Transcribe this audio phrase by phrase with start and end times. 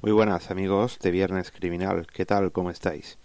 [0.00, 2.52] Muy buenas amigos de Viernes Criminal, ¿qué tal?
[2.52, 3.18] ¿Cómo estáis?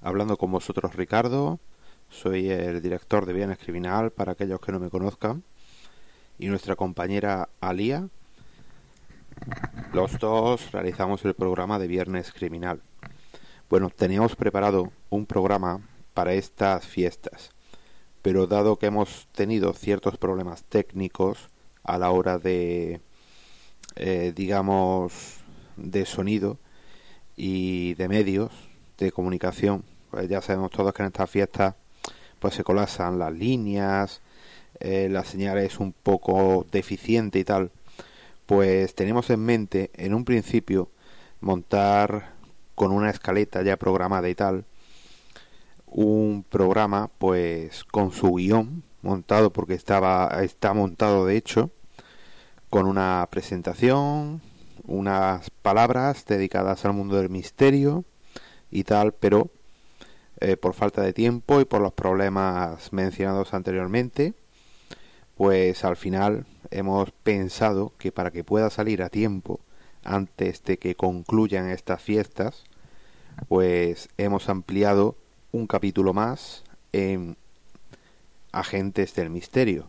[0.00, 1.60] Hablando con vosotros Ricardo,
[2.08, 5.44] soy el director de Viernes Criminal para aquellos que no me conozcan,
[6.38, 8.08] y nuestra compañera Alía.
[9.92, 12.80] Los dos realizamos el programa de Viernes Criminal.
[13.68, 15.82] Bueno, teníamos preparado un programa
[16.14, 17.50] para estas fiestas,
[18.22, 21.50] pero dado que hemos tenido ciertos problemas técnicos
[21.84, 23.02] a la hora de,
[23.96, 25.42] eh, digamos,
[25.76, 26.58] de sonido
[27.36, 28.50] y de medios
[28.98, 29.84] de comunicación.
[30.10, 31.74] Pues ya sabemos todos que en estas fiestas
[32.38, 34.20] pues se colapsan las líneas,
[34.80, 37.70] eh, la señal es un poco deficiente y tal.
[38.46, 40.90] Pues tenemos en mente en un principio
[41.40, 42.32] montar
[42.74, 44.64] con una escaleta ya programada y tal
[45.86, 51.70] un programa pues con su guion montado porque estaba está montado de hecho
[52.68, 54.42] con una presentación
[54.86, 58.04] unas palabras dedicadas al mundo del misterio
[58.70, 59.50] y tal, pero
[60.40, 64.34] eh, por falta de tiempo y por los problemas mencionados anteriormente,
[65.36, 69.60] pues al final hemos pensado que para que pueda salir a tiempo
[70.04, 72.64] antes de que concluyan estas fiestas,
[73.48, 75.16] pues hemos ampliado
[75.52, 77.36] un capítulo más en
[78.52, 79.88] Agentes del Misterio.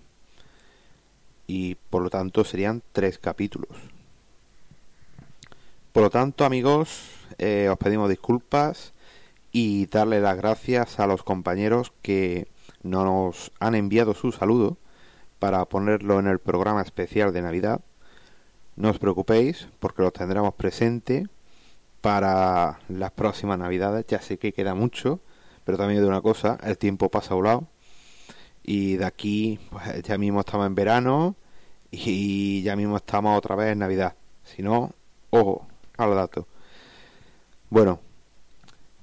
[1.46, 3.97] Y por lo tanto serían tres capítulos.
[5.98, 7.10] Por lo tanto, amigos,
[7.40, 8.94] eh, os pedimos disculpas
[9.52, 12.50] y darle las gracias a los compañeros que
[12.84, 14.78] nos han enviado su saludo
[15.40, 17.82] para ponerlo en el programa especial de Navidad.
[18.76, 21.26] No os preocupéis porque lo tendremos presente
[22.02, 24.06] para las próximas Navidades.
[24.08, 25.20] Ya sé que queda mucho,
[25.64, 27.68] pero también de una cosa, el tiempo pasa a un lado.
[28.62, 31.36] Y de aquí, pues ya mismo estamos en verano
[31.90, 34.14] y ya mismo estamos otra vez en Navidad.
[34.44, 34.92] Si no,
[35.32, 35.66] ojo,
[35.98, 36.48] al dato.
[37.70, 38.00] Bueno,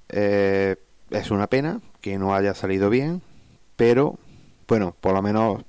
[0.09, 0.77] eh,
[1.10, 3.22] es una pena que no haya salido bien,
[3.77, 4.19] pero
[4.66, 5.62] bueno, por lo menos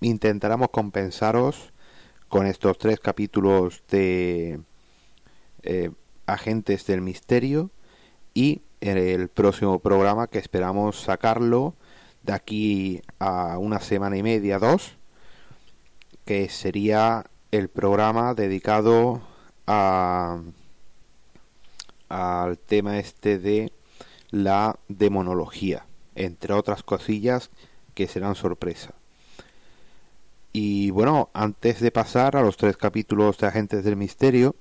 [0.00, 1.72] intentaremos compensaros
[2.28, 4.60] con estos tres capítulos de
[5.62, 5.90] eh,
[6.26, 7.70] Agentes del Misterio
[8.34, 11.74] y el próximo programa que esperamos sacarlo
[12.22, 14.96] de aquí a una semana y media, dos,
[16.24, 19.20] que sería el programa dedicado
[19.66, 20.40] a
[22.12, 23.72] al tema este de
[24.30, 27.50] la demonología, entre otras cosillas
[27.94, 28.92] que serán sorpresa.
[30.52, 34.54] Y bueno, antes de pasar a los tres capítulos de Agentes del Misterio,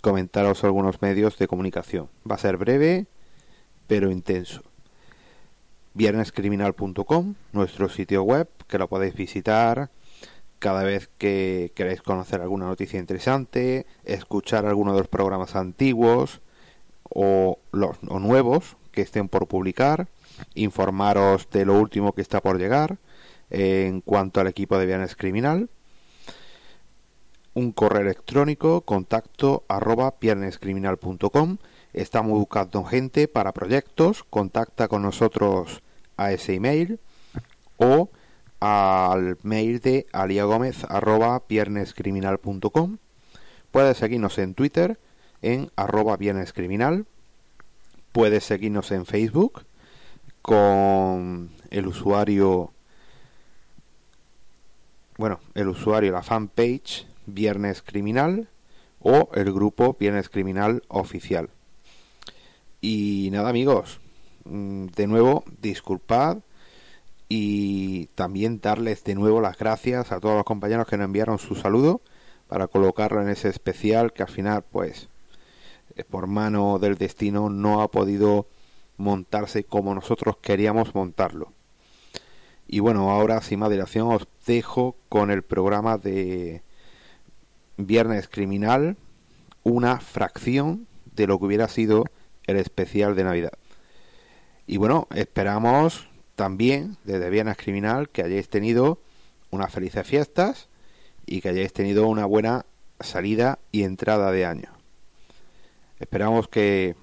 [0.00, 2.08] comentaros algunos medios de comunicación.
[2.28, 3.06] Va a ser breve,
[3.88, 4.62] pero intenso.
[5.94, 9.90] Viernescriminal.com, nuestro sitio web, que lo podéis visitar
[10.60, 16.40] cada vez que queréis conocer alguna noticia interesante, escuchar alguno de los programas antiguos,
[17.10, 20.08] o los nuevos que estén por publicar,
[20.54, 22.98] informaros de lo último que está por llegar
[23.50, 25.68] en cuanto al equipo de Viernes Criminal,
[27.54, 31.58] un correo electrónico contacto arroba viernescriminal.com.
[31.92, 35.82] Estamos buscando gente para proyectos, contacta con nosotros
[36.16, 37.00] a ese email
[37.76, 38.10] o
[38.60, 42.98] al mail de aliagomez arroba viernescriminal.com.
[43.72, 44.98] Puedes seguirnos en Twitter
[45.42, 47.06] en arroba bienes criminal.
[48.12, 49.64] Puedes seguirnos en Facebook
[50.42, 52.72] con el usuario,
[55.16, 58.48] bueno, el usuario, la fanpage Viernes Criminal
[59.00, 61.50] o el grupo Viernes Criminal Oficial.
[62.80, 64.00] Y nada amigos,
[64.44, 66.38] mm, de nuevo disculpad
[67.28, 71.54] y también darles de nuevo las gracias a todos los compañeros que nos enviaron su
[71.54, 72.00] saludo
[72.48, 75.09] para colocarlo en ese especial que al final pues
[76.04, 78.46] por mano del destino no ha podido
[78.96, 81.52] montarse como nosotros queríamos montarlo.
[82.68, 86.62] Y bueno, ahora sin más dilación os dejo con el programa de
[87.76, 88.96] Viernes Criminal,
[89.64, 90.86] una fracción
[91.16, 92.04] de lo que hubiera sido
[92.46, 93.52] el especial de Navidad.
[94.66, 99.00] Y bueno, esperamos también desde Viernes Criminal que hayáis tenido
[99.50, 100.68] unas felices fiestas
[101.26, 102.66] y que hayáis tenido una buena
[103.00, 104.79] salida y entrada de año.
[106.00, 106.96] Esperamos que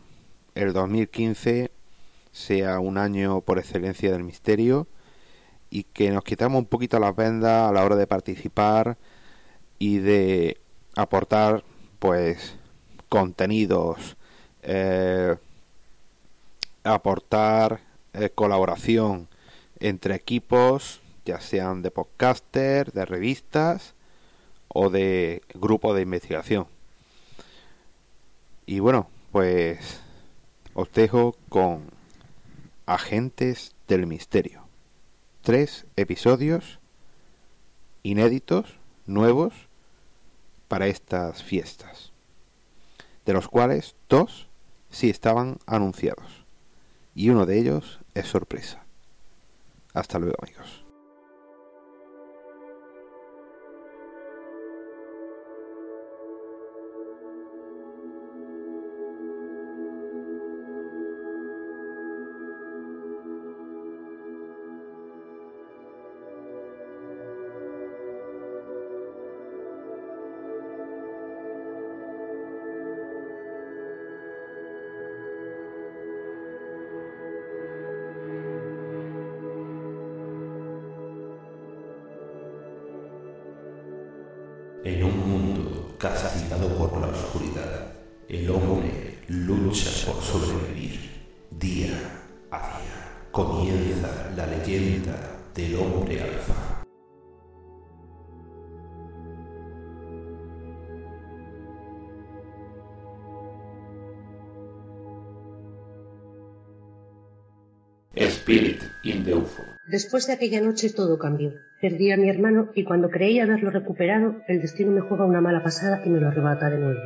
[0.56, 1.70] el 2015
[2.32, 4.88] sea un año por excelencia del misterio
[5.70, 8.98] y que nos quitamos un poquito las vendas a la hora de participar
[9.78, 10.58] y de
[10.96, 11.64] aportar
[12.00, 12.56] pues
[13.08, 14.18] contenidos
[14.64, 15.36] eh,
[16.84, 17.82] aportar
[18.14, 19.28] eh, colaboración
[19.80, 23.94] entre equipos ya sean de podcaster de revistas
[24.70, 26.77] o de grupo de investigación
[28.68, 30.00] y bueno pues
[30.76, 31.82] os dejo con
[32.86, 34.68] agentes del misterio
[35.42, 36.80] tres episodios
[38.04, 39.54] inéditos, nuevos,
[40.68, 42.12] para estas fiestas,
[43.26, 44.48] de los cuales dos
[44.90, 46.46] sí estaban anunciados,
[47.16, 48.84] y uno de ellos es sorpresa.
[49.94, 50.87] Hasta luego amigos.
[86.56, 87.92] Por la oscuridad,
[88.30, 91.18] el hombre lucha por sobrevivir.
[91.52, 91.94] Día
[92.52, 95.16] a día comienza la leyenda
[95.54, 96.57] del hombre alfa.
[109.98, 111.54] Después de aquella noche todo cambió.
[111.82, 115.64] Perdí a mi hermano y cuando creí haberlo recuperado, el destino me juega una mala
[115.64, 117.02] pasada y me lo arrebata de nuevo.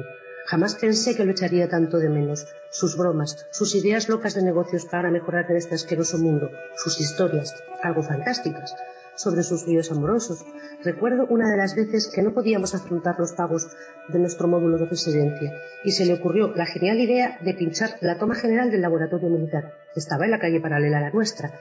[0.47, 2.45] Jamás pensé que lo echaría tanto de menos.
[2.69, 7.55] Sus bromas, sus ideas locas de negocios para mejorar en este asqueroso mundo, sus historias,
[7.81, 8.75] algo fantásticas,
[9.15, 10.45] sobre sus líos amorosos.
[10.83, 13.67] Recuerdo una de las veces que no podíamos afrontar los pagos
[14.07, 15.53] de nuestro módulo de residencia
[15.83, 19.73] y se le ocurrió la genial idea de pinchar la toma general del laboratorio militar,
[19.93, 21.51] que estaba en la calle paralela a la nuestra.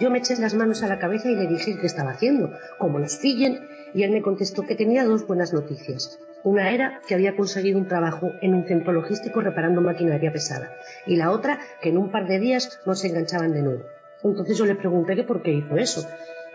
[0.00, 2.98] Yo me eché las manos a la cabeza y le dije qué estaba haciendo, cómo
[2.98, 3.60] nos pillen,
[3.92, 6.18] y él me contestó que tenía dos buenas noticias.
[6.42, 10.72] Una era que había conseguido un trabajo en un centro logístico reparando maquinaria pesada,
[11.06, 13.84] y la otra que en un par de días nos enganchaban de nuevo.
[14.22, 16.06] Entonces yo le pregunté que por qué hizo eso,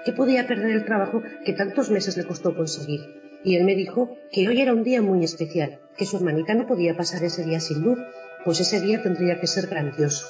[0.06, 3.02] que podía perder el trabajo que tantos meses le costó conseguir.
[3.44, 6.68] Y él me dijo que hoy era un día muy especial, que su hermanita no
[6.68, 8.00] podía pasar ese día sin luz,
[8.44, 10.28] pues ese día tendría que ser grandioso.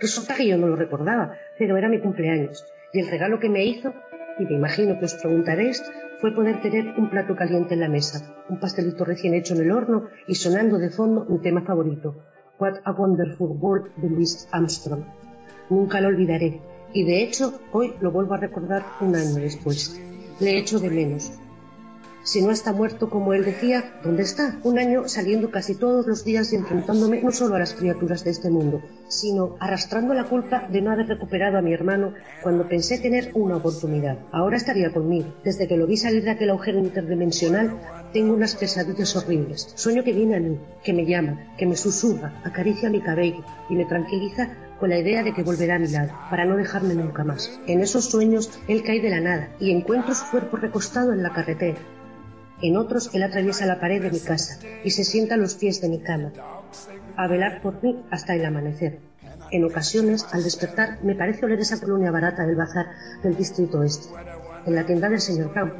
[0.00, 3.64] Resulta que yo no lo recordaba, pero era mi cumpleaños, y el regalo que me
[3.64, 3.92] hizo,
[4.38, 5.82] y me imagino que os preguntaréis,
[6.20, 9.72] fue poder tener un plato caliente en la mesa, un pastelito recién hecho en el
[9.72, 12.24] horno y sonando de fondo mi tema favorito,
[12.58, 15.04] What a Wonderful World de Louis Armstrong.
[15.70, 16.60] Nunca lo olvidaré,
[16.92, 20.00] y de hecho, hoy lo vuelvo a recordar un año después.
[20.40, 21.32] Le echo de menos.
[22.22, 24.58] Si no está muerto, como él decía, ¿dónde está?
[24.62, 28.30] Un año saliendo casi todos los días y enfrentándome no solo a las criaturas de
[28.30, 32.98] este mundo, sino arrastrando la culpa de no haber recuperado a mi hermano cuando pensé
[32.98, 34.18] tener una oportunidad.
[34.32, 35.32] Ahora estaría conmigo.
[35.44, 37.80] Desde que lo vi salir de aquel agujero interdimensional,
[38.12, 39.72] tengo unas pesadillas horribles.
[39.74, 43.76] Sueño que viene a mí, que me llama, que me susurra, acaricia mi cabello y
[43.76, 47.22] me tranquiliza con la idea de que volverá a mi lado, para no dejarme nunca
[47.22, 47.60] más.
[47.66, 51.34] En esos sueños él cae de la nada y encuentro su cuerpo recostado en la
[51.34, 51.78] carretera.
[52.62, 55.82] En otros él atraviesa la pared de mi casa y se sienta a los pies
[55.82, 56.32] de mi cama,
[57.14, 58.98] a velar por mí hasta el amanecer.
[59.50, 62.86] En ocasiones, al despertar, me parece oler esa colonia barata del bazar
[63.22, 64.08] del distrito oeste,
[64.64, 65.72] en la tienda del señor Brown.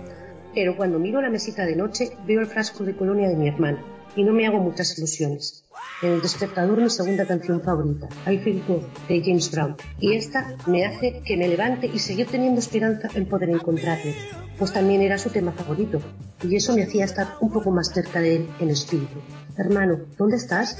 [0.54, 3.99] Pero cuando miro la mesita de noche, veo el frasco de colonia de mi hermano
[4.16, 5.64] y no me hago muchas ilusiones.
[6.02, 9.76] En el despertador mi segunda canción favorita, I Feel Good, de James Brown.
[9.98, 14.14] Y esta me hace que me levante y seguir teniendo esperanza en poder encontrarle,
[14.58, 16.00] pues también era su tema favorito,
[16.42, 19.20] y eso me hacía estar un poco más cerca de él en espíritu.
[19.56, 20.78] Hermano, ¿dónde estás?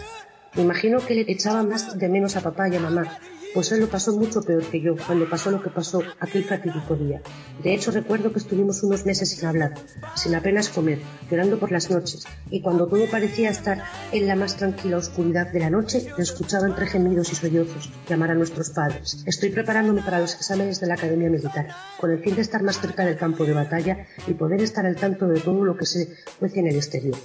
[0.54, 3.18] Me imagino que le echaba más de menos a papá y a mamá,
[3.54, 6.94] pues él lo pasó mucho peor que yo cuando pasó lo que pasó aquel fatídico
[6.96, 7.20] día.
[7.62, 9.74] De hecho, recuerdo que estuvimos unos meses sin hablar,
[10.14, 14.56] sin apenas comer, llorando por las noches, y cuando todo parecía estar en la más
[14.56, 19.22] tranquila oscuridad de la noche, le escuchaba entre gemidos y sollozos llamar a nuestros padres.
[19.26, 22.80] Estoy preparándome para los exámenes de la Academia Militar, con el fin de estar más
[22.80, 26.14] cerca del campo de batalla y poder estar al tanto de todo lo que se
[26.38, 27.16] cuece en el exterior.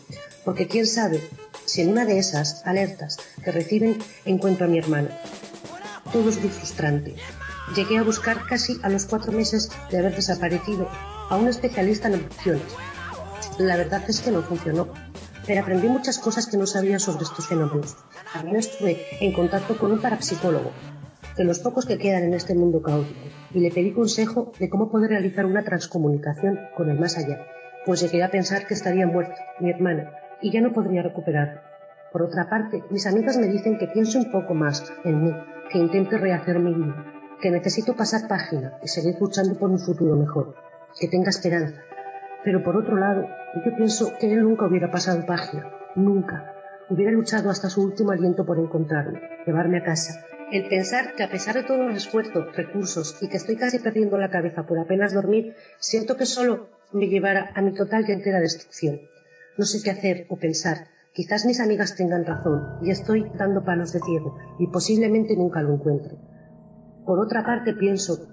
[0.44, 1.22] Porque quién sabe
[1.66, 5.10] si en una de esas alertas que reciben encuentro a mi hermano,
[6.16, 7.14] todo es muy frustrante.
[7.76, 10.88] Llegué a buscar casi a los cuatro meses de haber desaparecido
[11.30, 12.74] a un especialista en opciones.
[13.58, 14.88] La verdad es que no funcionó.
[15.46, 17.98] pero aprendí muchas cosas que no sabía sobre estos fenómenos.
[18.32, 20.72] También estuve en contacto con un parapsicólogo,
[21.38, 23.20] de los pocos que quedan en este mundo caótico,
[23.54, 27.46] y le pedí consejo de cómo poder realizar una transcomunicación con el más allá,
[27.86, 31.60] pues llegué a pensar que estaría muerto, mi hermana, y ya no podría recuperarlo.
[32.12, 35.32] Por otra parte, mis amigas me dicen que piense un poco más en mí,
[35.72, 37.06] que intente rehacer mi vida,
[37.42, 40.56] que necesito pasar página y seguir luchando por un futuro mejor,
[41.00, 41.82] que tenga esperanza.
[42.44, 43.28] Pero por otro lado,
[43.66, 46.54] yo pienso que él nunca hubiera pasado página, nunca.
[46.90, 50.24] Hubiera luchado hasta su último aliento por encontrarme, llevarme a casa.
[50.52, 54.18] El pensar que a pesar de todos los esfuerzos, recursos y que estoy casi perdiendo
[54.20, 58.40] la cabeza por apenas dormir, siento que solo me llevará a mi total y entera
[58.40, 59.02] destrucción.
[59.58, 60.88] No sé qué hacer o pensar.
[61.16, 65.74] Quizás mis amigas tengan razón y estoy dando palos de ciego y posiblemente nunca lo
[65.74, 66.18] encuentre.
[67.06, 68.28] Por otra parte, pienso,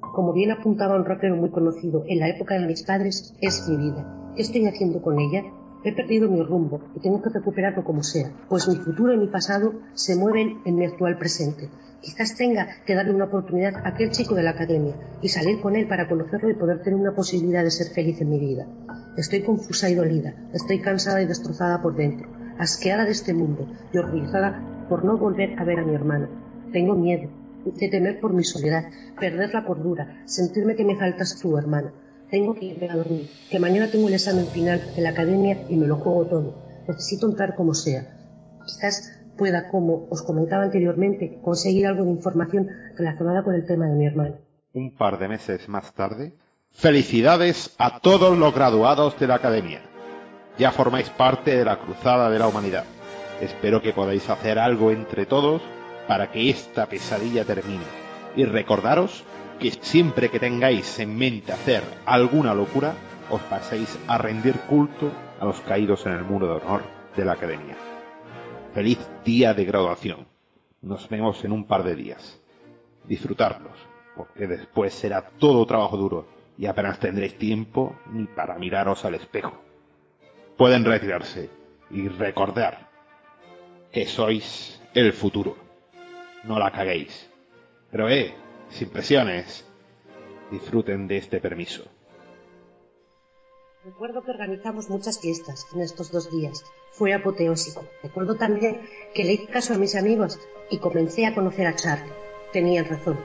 [0.00, 3.76] como bien apuntaba un rockero muy conocido, en la época de mis padres es mi
[3.76, 4.32] vida.
[4.34, 5.44] ¿Qué estoy haciendo con ella?
[5.84, 9.26] He perdido mi rumbo y tengo que recuperarlo como sea, pues mi futuro y mi
[9.26, 11.68] pasado se mueven en mi actual presente.
[12.00, 15.74] Quizás tenga que darle una oportunidad a aquel chico de la academia y salir con
[15.74, 18.66] él para conocerlo y poder tener una posibilidad de ser feliz en mi vida.
[19.16, 23.98] Estoy confusa y dolida, estoy cansada y destrozada por dentro, asqueada de este mundo y
[23.98, 26.28] horrorizada por no volver a ver a mi hermano.
[26.72, 27.28] Tengo miedo
[27.64, 28.84] de temer por mi soledad,
[29.18, 31.92] perder la cordura, sentirme que me faltas tú, hermana.
[32.32, 35.76] Tengo que irme a dormir, que mañana tengo el examen final de la academia y
[35.76, 36.54] me lo juego todo.
[36.88, 38.06] Necesito entrar como sea.
[38.64, 43.96] Quizás pueda, como os comentaba anteriormente, conseguir algo de información relacionada con el tema de
[43.96, 44.36] mi hermano.
[44.72, 46.32] Un par de meses más tarde,
[46.70, 49.82] felicidades a todos los graduados de la academia.
[50.56, 52.84] Ya formáis parte de la cruzada de la humanidad.
[53.42, 55.60] Espero que podáis hacer algo entre todos
[56.08, 57.84] para que esta pesadilla termine.
[58.36, 59.22] Y recordaros
[59.62, 62.96] que siempre que tengáis en mente hacer alguna locura,
[63.30, 66.82] os paséis a rendir culto a los caídos en el muro de honor
[67.16, 67.76] de la academia.
[68.74, 70.26] Feliz día de graduación.
[70.80, 72.40] Nos vemos en un par de días.
[73.04, 73.78] Disfrutarlos,
[74.16, 76.26] porque después será todo trabajo duro
[76.58, 79.62] y apenas tendréis tiempo ni para miraros al espejo.
[80.56, 81.50] Pueden retirarse
[81.88, 82.88] y recordar
[83.92, 85.56] que sois el futuro.
[86.42, 87.30] No la caguéis.
[87.92, 88.34] Pero eh,
[88.72, 89.64] sin presiones.
[90.50, 91.84] Disfruten de este permiso.
[93.84, 96.64] Recuerdo que organizamos muchas fiestas en estos dos días.
[96.92, 97.84] Fue apoteósico.
[98.02, 98.80] Recuerdo también
[99.14, 100.38] que le hice caso a mis amigos
[100.70, 102.12] y comencé a conocer a Charlie.
[102.52, 103.18] Tenían razón.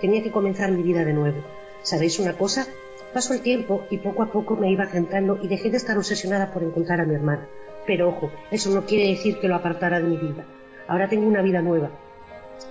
[0.00, 1.42] Tenía que comenzar mi vida de nuevo.
[1.82, 2.66] ¿Sabéis una cosa?
[3.12, 6.52] Pasó el tiempo y poco a poco me iba centrando y dejé de estar obsesionada
[6.52, 7.42] por encontrar a mi hermano.
[7.86, 10.44] Pero ojo, eso no quiere decir que lo apartara de mi vida.
[10.86, 11.90] Ahora tengo una vida nueva.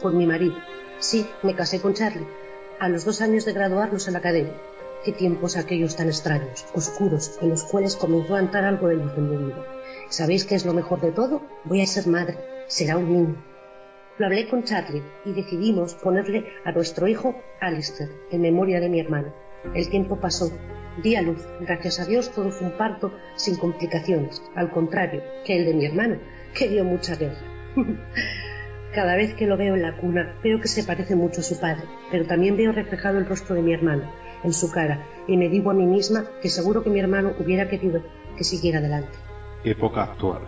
[0.02, 0.56] Con mi marido.
[1.00, 2.28] Sí, me casé con Charlie,
[2.80, 4.54] a los dos años de graduarnos en la academia.
[5.06, 9.12] Qué tiempos aquellos tan extraños, oscuros, en los cuales comenzó a entrar algo de luz
[9.16, 9.64] en mi vida.
[10.10, 11.44] ¿Sabéis qué es lo mejor de todo?
[11.66, 12.38] Voy a ser madre.
[12.68, 13.44] Será un niño.
[14.18, 19.00] Lo hablé con Charlie y decidimos ponerle a nuestro hijo Alistair, en memoria de mi
[19.00, 19.32] hermano.
[19.76, 20.52] El tiempo pasó.
[21.04, 21.48] Di a luz.
[21.62, 24.42] Gracias a Dios todo fue un parto sin complicaciones.
[24.56, 26.18] Al contrario que el de mi hermano,
[26.56, 27.38] que dio mucha guerra.
[28.98, 31.60] Cada vez que lo veo en la cuna, veo que se parece mucho a su
[31.60, 34.12] padre, pero también veo reflejado el rostro de mi hermano
[34.44, 37.70] en su cara y me digo a mí misma que seguro que mi hermano hubiera
[37.70, 38.02] querido
[38.36, 39.16] que siguiera adelante.
[39.64, 40.42] Época actual.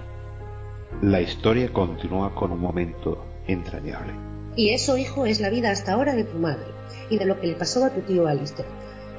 [1.04, 4.14] La historia continúa con un momento entrañable.
[4.56, 6.66] Y eso, hijo, es la vida hasta ahora de tu madre
[7.12, 8.68] y de lo que le pasó a tu tío Alistair,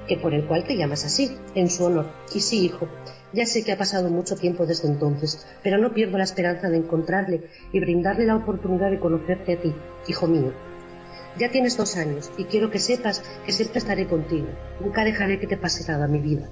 [0.09, 2.11] que por el cual te llamas así, en su honor.
[2.35, 2.89] Y sí, hijo,
[3.33, 6.79] ya sé que ha pasado mucho tiempo desde entonces, pero no pierdo la esperanza de
[6.79, 9.75] encontrarle y brindarle la oportunidad de conocerte a ti,
[10.09, 10.53] hijo mío.
[11.39, 14.49] Ya tienes dos años y quiero que sepas que siempre estaré contigo.
[14.81, 16.49] Nunca dejaré que te pase nada, mi vida.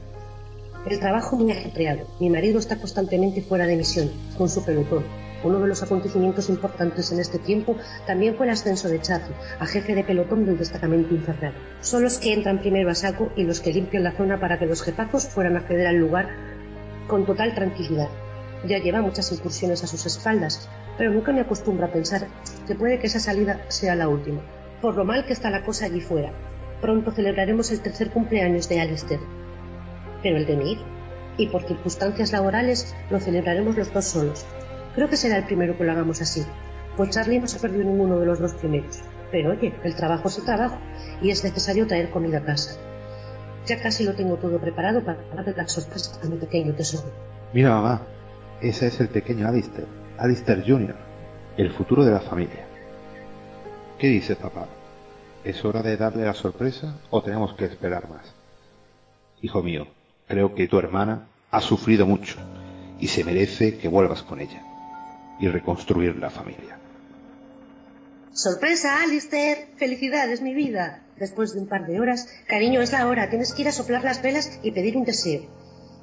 [0.89, 2.07] El trabajo muy ajetreado.
[2.21, 5.05] Mi marido está constantemente fuera de misión, con su pelotón.
[5.45, 9.67] Uno de los acontecimientos importantes en este tiempo también fue el ascenso de Charlie a
[9.67, 11.53] jefe de pelotón del destacamento infernal.
[11.81, 14.67] Son los que entran primero a saco y los que limpian la zona para que
[14.67, 16.29] los jefazos puedan acceder al lugar
[17.09, 18.09] con total tranquilidad.
[18.65, 22.29] Ya lleva muchas incursiones a sus espaldas, pero nunca me acostumbro a pensar
[22.67, 24.41] que puede que esa salida sea la última.
[24.81, 26.33] Por lo mal que está la cosa allí fuera.
[26.81, 29.21] Pronto celebraremos el tercer cumpleaños de Alistair.
[30.23, 30.79] Pero el de mi.
[31.37, 34.45] Y por circunstancias laborales lo celebraremos los dos solos.
[34.95, 36.45] Creo que será el primero que lo hagamos así.
[36.97, 39.01] Pues Charlie no se perdió ninguno de los dos primeros.
[39.31, 40.79] Pero oye, el trabajo es el trabajo
[41.23, 42.79] y es necesario traer comida a casa.
[43.69, 47.13] Ya casi lo tengo todo preparado para darle la sorpresa a mi pequeño tesoro.
[47.53, 48.01] Mira, mamá,
[48.63, 50.97] ese es el pequeño Alistair, Alistair Jr.,
[51.59, 52.67] el futuro de la familia.
[53.99, 54.69] ¿Qué dices, papá?
[55.45, 58.33] ¿Es hora de darle la sorpresa o tenemos que esperar más?
[59.43, 59.87] Hijo mío,
[60.27, 62.39] creo que tu hermana ha sufrido mucho
[62.99, 64.63] y se merece que vuelvas con ella
[65.41, 66.79] y reconstruir la familia.
[68.33, 69.69] ¡Sorpresa, Alistair!
[69.77, 71.03] ¡Felicidades, mi vida!
[71.19, 74.05] Después de un par de horas, cariño, es la hora, tienes que ir a soplar
[74.05, 75.43] las velas y pedir un deseo.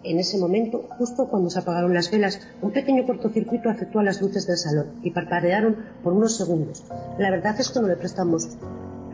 [0.03, 4.22] En ese momento, justo cuando se apagaron las velas, un pequeño cortocircuito afectó a las
[4.22, 6.84] luces del salón y parpadearon por unos segundos.
[7.17, 8.50] La verdad es que no le prestamos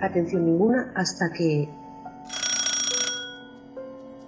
[0.02, 1.70] atención ninguna hasta que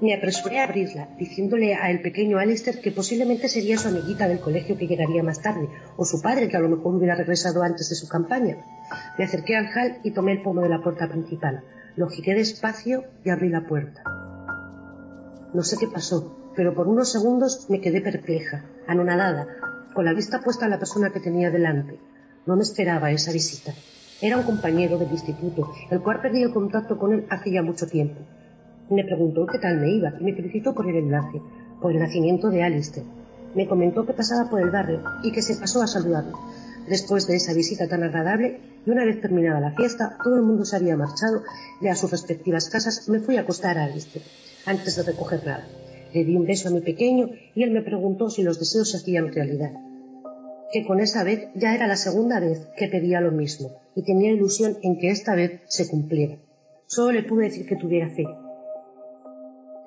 [0.04, 4.42] me apresuré a abrirla, diciéndole a el pequeño Alistair que posiblemente sería su amiguita del
[4.42, 7.88] colegio que llegaría más tarde, o su padre que a lo mejor hubiera regresado antes
[7.90, 8.58] de su campaña.
[9.18, 11.64] Me acerqué al hall y tomé el pomo de la puerta principal.
[11.96, 14.04] Lo giré despacio y abrí la puerta.
[15.54, 19.48] No sé qué pasó, pero por unos segundos me quedé perpleja, anonadada,
[19.94, 21.98] con la vista puesta a la persona que tenía delante.
[22.46, 23.74] No me esperaba esa visita.
[24.20, 27.88] Era un compañero del instituto, el cual perdí el contacto con él hace ya mucho
[27.88, 28.20] tiempo.
[28.90, 31.42] Me preguntó qué tal me iba y me felicitó por el enlace,
[31.82, 33.06] por el nacimiento de Alistair.
[33.56, 36.34] Me comentó que pasaba por el barrio y que se pasó a saludarme.
[36.88, 40.66] Después de esa visita tan agradable, y una vez terminada la fiesta, todo el mundo
[40.66, 41.44] se había marchado
[41.80, 44.26] y a sus respectivas casas me fui a acostar a Alistair,
[44.66, 45.66] antes de recoger nada.
[46.14, 48.98] Le di un beso a mi pequeño y él me preguntó si los deseos se
[48.98, 49.72] hacían realidad.
[50.74, 54.32] Que con esa vez ya era la segunda vez que pedía lo mismo y tenía
[54.32, 56.38] ilusión en que esta vez se cumpliera.
[56.86, 58.26] Solo le pude decir que tuviera fe,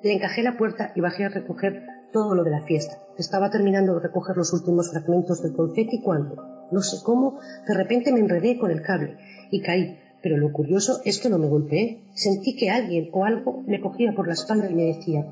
[0.02, 2.98] le encajé la puerta y bajé a recoger todo lo de la fiesta.
[3.18, 8.12] Estaba terminando de recoger los últimos fragmentos del confeti cuando, no sé cómo, de repente
[8.12, 9.16] me enredé con el cable
[9.50, 9.98] y caí.
[10.22, 12.02] Pero lo curioso es que no me golpeé.
[12.14, 15.26] Sentí que alguien o algo me cogía por la espalda y me decía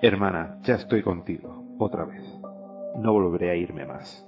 [0.00, 2.22] Hermana, ya estoy contigo, otra vez.
[2.98, 4.26] No volveré a irme más.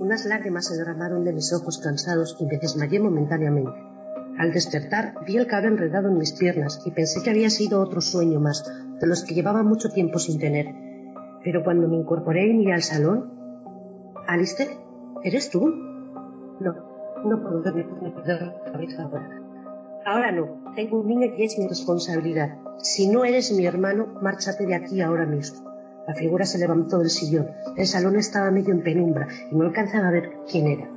[0.00, 3.93] Unas lágrimas se derramaron de mis ojos cansados y me desmayé momentáneamente.
[4.38, 8.00] Al despertar vi el cable enredado en mis piernas y pensé que había sido otro
[8.00, 8.64] sueño más,
[9.00, 10.66] de los que llevaba mucho tiempo sin tener.
[11.44, 13.32] Pero cuando me incorporé y miré al salón...
[14.26, 14.70] Alistair,
[15.22, 15.68] ¿eres tú?
[16.60, 16.74] No,
[17.24, 19.40] no puedo verme la cabeza ahora.
[20.06, 22.56] Ahora no, tengo un niño y es mi responsabilidad.
[22.78, 25.70] Si no eres mi hermano, márchate de aquí ahora mismo.
[26.06, 27.48] La figura se levantó del sillón.
[27.76, 30.88] El salón estaba medio en penumbra y no alcanzaba a ver quién era.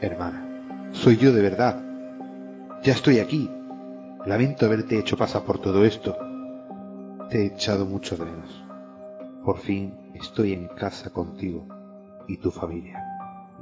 [0.00, 0.47] Hermana,
[0.92, 1.82] soy yo de verdad.
[2.82, 3.50] Ya estoy aquí.
[4.26, 6.16] Lamento haberte hecho pasar por todo esto.
[7.30, 8.64] Te he echado mucho de menos.
[9.44, 11.66] Por fin estoy en casa contigo
[12.26, 13.02] y tu familia.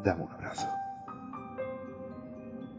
[0.05, 0.69] Dame un abrazo.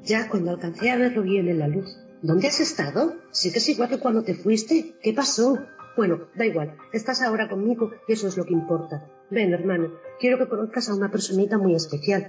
[0.04, 1.98] Ya cuando alcancé a verlo bien en la luz.
[2.22, 3.14] ¿Dónde has estado?
[3.32, 4.96] ¿Sigues igual que cuando te fuiste?
[5.04, 5.60] ¿Qué pasó?
[5.96, 6.76] Bueno, da igual.
[6.94, 9.08] Estás ahora conmigo y eso es lo que importa.
[9.30, 9.92] Ven, hermano.
[10.20, 12.28] Quiero que conozcas a una personita muy especial.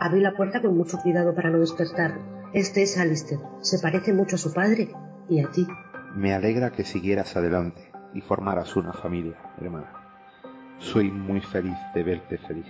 [0.00, 2.20] Abrí la puerta con mucho cuidado para no despertarlo.
[2.52, 3.40] Este es Alistair.
[3.60, 4.90] Se parece mucho a su padre
[5.28, 5.66] y a ti.
[6.14, 9.92] Me alegra que siguieras adelante y formaras una familia, hermana.
[10.78, 12.66] Soy muy feliz de verte feliz.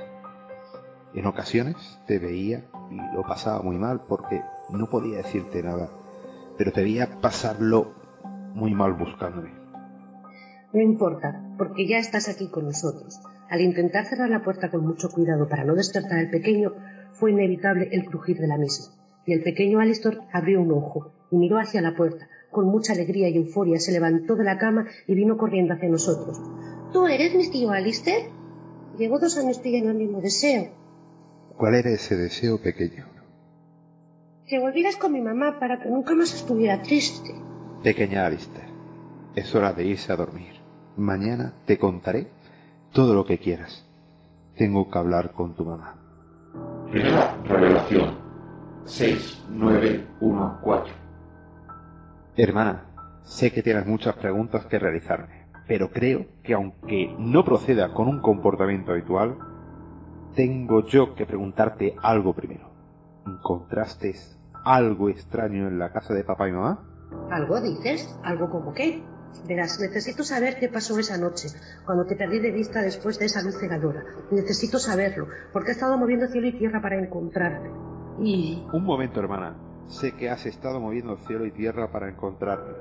[1.15, 5.91] En ocasiones te veía y lo pasaba muy mal porque no podía decirte nada,
[6.57, 7.93] pero te veía pasarlo
[8.55, 9.51] muy mal buscándome.
[10.73, 13.21] No importa, porque ya estás aquí con nosotros.
[13.51, 16.73] Al intentar cerrar la puerta con mucho cuidado para no despertar al pequeño,
[17.13, 18.95] fue inevitable el crujir de la misma,
[19.27, 22.29] y el pequeño Alistair abrió un ojo y miró hacia la puerta.
[22.51, 26.39] Con mucha alegría y euforia se levantó de la cama y vino corriendo hacia nosotros.
[26.93, 28.27] ¿Tú eres mi tío Alistair?
[28.99, 30.69] Llevo dos años pidiendo el mismo deseo.
[31.57, 33.07] ¿Cuál era ese deseo pequeño?
[34.47, 37.35] Que volvieras con mi mamá para que nunca más estuviera triste.
[37.83, 38.69] Pequeña Alistair,
[39.35, 40.53] es hora de irse a dormir.
[40.97, 42.27] Mañana te contaré
[42.93, 43.87] todo lo que quieras.
[44.57, 46.02] Tengo que hablar con tu mamá.
[46.93, 48.17] Primera revelación.
[48.85, 50.93] 6914.
[52.37, 52.85] Hermana,
[53.23, 58.21] sé que tienes muchas preguntas que realizarme, pero creo que aunque no proceda con un
[58.21, 59.39] comportamiento habitual,
[60.35, 62.69] tengo yo que preguntarte algo primero.
[63.27, 64.15] ¿Encontraste
[64.63, 66.85] algo extraño en la casa de papá y mamá?
[67.31, 68.21] ¿Algo dices?
[68.23, 69.03] ¿Algo como qué?
[69.47, 71.49] Verás, necesito saber qué pasó esa noche,
[71.85, 74.05] cuando te perdí de vista después de esa luz cegadora.
[74.31, 77.69] Necesito saberlo, porque he estado moviendo cielo y tierra para encontrarte.
[78.21, 78.65] Y...
[78.73, 79.57] Un momento, hermana.
[79.89, 82.73] Sé que has estado moviendo cielo y tierra para encontrarme.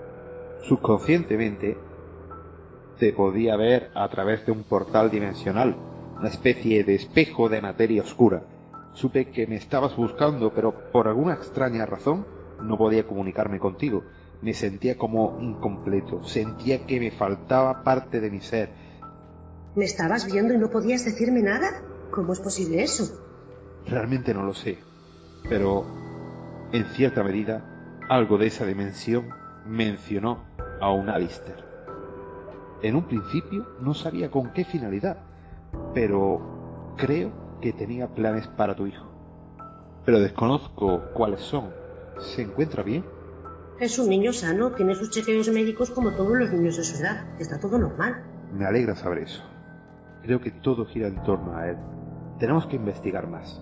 [0.63, 1.77] Subconscientemente,
[2.99, 5.75] te podía ver a través de un portal dimensional,
[6.19, 8.43] una especie de espejo de materia oscura.
[8.93, 12.27] Supe que me estabas buscando, pero por alguna extraña razón
[12.61, 14.03] no podía comunicarme contigo
[14.41, 18.73] me sentía como incompleto, sentía que me faltaba parte de mi ser.
[19.75, 21.83] ¿Me estabas viendo y no podías decirme nada?
[22.11, 23.23] ¿Cómo es posible eso?
[23.85, 24.83] Realmente no lo sé,
[25.47, 25.85] pero
[26.73, 29.29] en cierta medida algo de esa dimensión
[29.65, 30.43] mencionó
[30.81, 31.63] a un Alistair.
[32.81, 35.17] En un principio no sabía con qué finalidad,
[35.93, 39.05] pero creo que tenía planes para tu hijo.
[40.03, 41.69] Pero desconozco cuáles son.
[42.19, 43.05] ¿Se encuentra bien?
[43.81, 47.25] Es un niño sano, tiene sus chequeos médicos como todos los niños de su edad.
[47.39, 48.21] Está todo normal.
[48.53, 49.41] Me alegra saber eso.
[50.21, 51.77] Creo que todo gira en torno a él.
[52.37, 53.59] Tenemos que investigar más.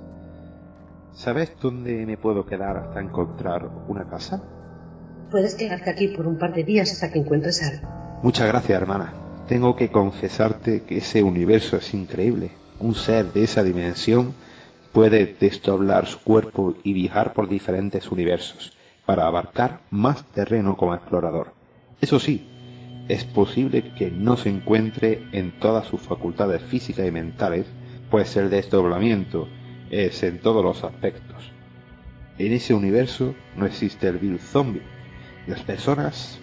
[1.13, 4.43] ¿Sabes dónde me puedo quedar hasta encontrar una casa?
[5.31, 7.87] Puedes quedarte aquí por un par de días hasta que encuentres algo.
[8.21, 9.13] Muchas gracias, hermana.
[9.47, 12.51] Tengo que confesarte que ese universo es increíble.
[12.81, 14.33] Un ser de esa dimensión
[14.91, 18.77] puede desdoblar su cuerpo y viajar por diferentes universos
[19.09, 21.55] para abarcar más terreno como explorador.
[21.99, 22.47] Eso sí,
[23.07, 27.65] es posible que no se encuentre en todas sus facultades físicas y mentales,
[28.11, 29.47] pues el desdoblamiento
[29.89, 31.51] es en todos los aspectos.
[32.37, 34.83] En ese universo no existe el virus zombie.
[35.47, 36.39] Las personas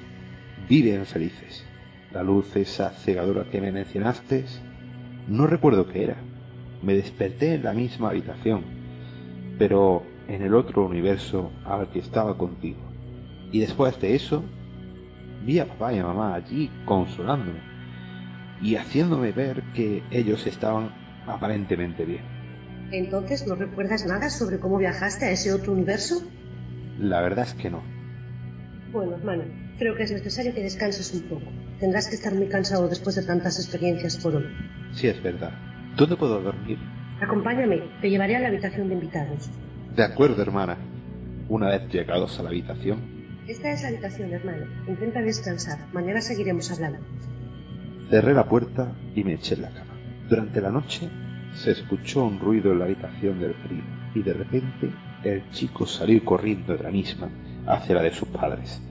[0.68, 1.64] viven felices.
[2.12, 4.44] La luz esa cegadora que me mencionaste,
[5.28, 6.16] no recuerdo qué era.
[6.82, 8.64] Me desperté en la misma habitación,
[9.56, 12.78] pero en el otro universo al que estaba contigo.
[13.52, 14.42] Y después de eso,
[15.44, 17.60] vi a papá y a mamá allí consolándome
[18.60, 20.90] y haciéndome ver que ellos estaban
[21.26, 22.22] aparentemente bien.
[22.92, 26.22] Entonces, ¿no recuerdas nada sobre cómo viajaste a ese otro universo?
[26.98, 27.82] La verdad es que no.
[28.92, 29.44] Bueno, hermano,
[29.78, 31.50] creo que es necesario que descanses un poco.
[31.80, 34.46] Tendrás que estar muy cansado después de tantas experiencias por hoy.
[34.92, 35.52] Sí, es verdad.
[35.96, 36.78] ¿Dónde puedo dormir?
[37.20, 39.50] Acompáñame, te llevaré a la habitación de invitados.
[39.96, 40.76] De acuerdo, hermana.
[41.48, 42.98] Una vez llegados a la habitación.
[43.48, 44.66] Esta es la habitación, hermano.
[44.86, 45.86] Intenta descansar.
[45.94, 46.98] Mañana seguiremos hablando.
[48.10, 49.94] Cerré la puerta y me eché en la cama.
[50.28, 51.08] Durante la noche
[51.54, 53.82] se escuchó un ruido en la habitación del frío
[54.14, 54.90] y de repente
[55.24, 57.30] el chico salió corriendo de la misma
[57.66, 58.82] hacia la de sus padres.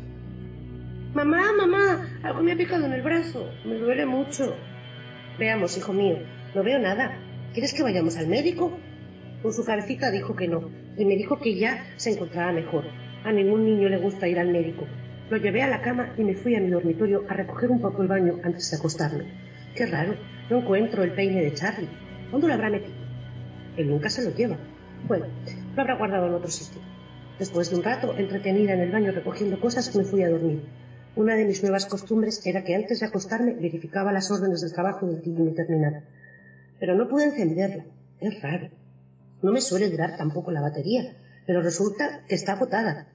[1.14, 4.56] Mamá, mamá, algo me ha picado en el brazo, me duele mucho.
[5.38, 6.18] Veamos, hijo mío,
[6.56, 7.16] no veo nada.
[7.54, 8.76] ¿Quieres que vayamos al médico?
[9.44, 12.86] Con su cabecita dijo que no, y me dijo que ya se encontraba mejor.
[13.24, 14.86] A ningún niño le gusta ir al médico.
[15.30, 18.02] Lo llevé a la cama y me fui a mi dormitorio a recoger un poco
[18.02, 19.26] el baño antes de acostarme.
[19.76, 20.16] Qué raro,
[20.50, 21.90] no encuentro el peine de Charlie.
[22.32, 22.94] ¿Dónde lo habrá metido?
[23.78, 24.58] Él nunca se lo lleva.
[25.08, 25.26] Bueno,
[25.76, 26.82] lo habrá guardado en otro sitio.
[27.40, 30.64] Después de un rato, entretenida en el baño recogiendo cosas, me fui a dormir.
[31.16, 35.08] Una de mis nuevas costumbres era que antes de acostarme verificaba las órdenes del trabajo
[35.08, 36.04] del día terminar.
[36.80, 37.86] Pero no pude encenderla.
[38.20, 38.70] Es raro.
[39.42, 43.08] No me suele durar tampoco la batería, pero resulta que está agotada.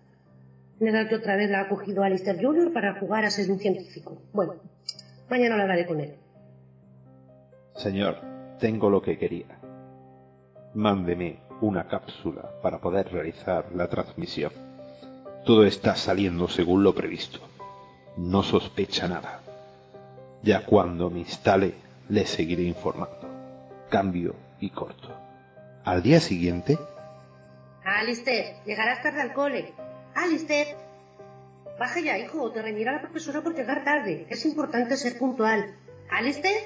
[0.80, 2.72] da que otra vez la ha cogido Alistair Jr.
[2.72, 4.22] para jugar a ser un científico.
[4.32, 4.54] Bueno,
[5.28, 6.14] mañana lo hablaré con él.
[7.76, 8.16] Señor,
[8.58, 9.58] tengo lo que quería.
[10.74, 14.52] Mándeme una cápsula para poder realizar la transmisión.
[15.44, 17.40] Todo está saliendo según lo previsto.
[18.16, 19.40] No sospecha nada.
[20.42, 21.74] Ya cuando me instale,
[22.08, 23.28] le seguiré informando.
[23.90, 25.29] Cambio y corto.
[25.90, 26.78] Al día siguiente.
[27.84, 29.74] Alistair, llegarás tarde al cole.
[30.14, 30.68] Alistair.
[31.80, 34.24] Baja ya, hijo, o te reñirá la profesora por llegar tarde.
[34.30, 35.74] Es importante ser puntual.
[36.08, 36.60] Alistair.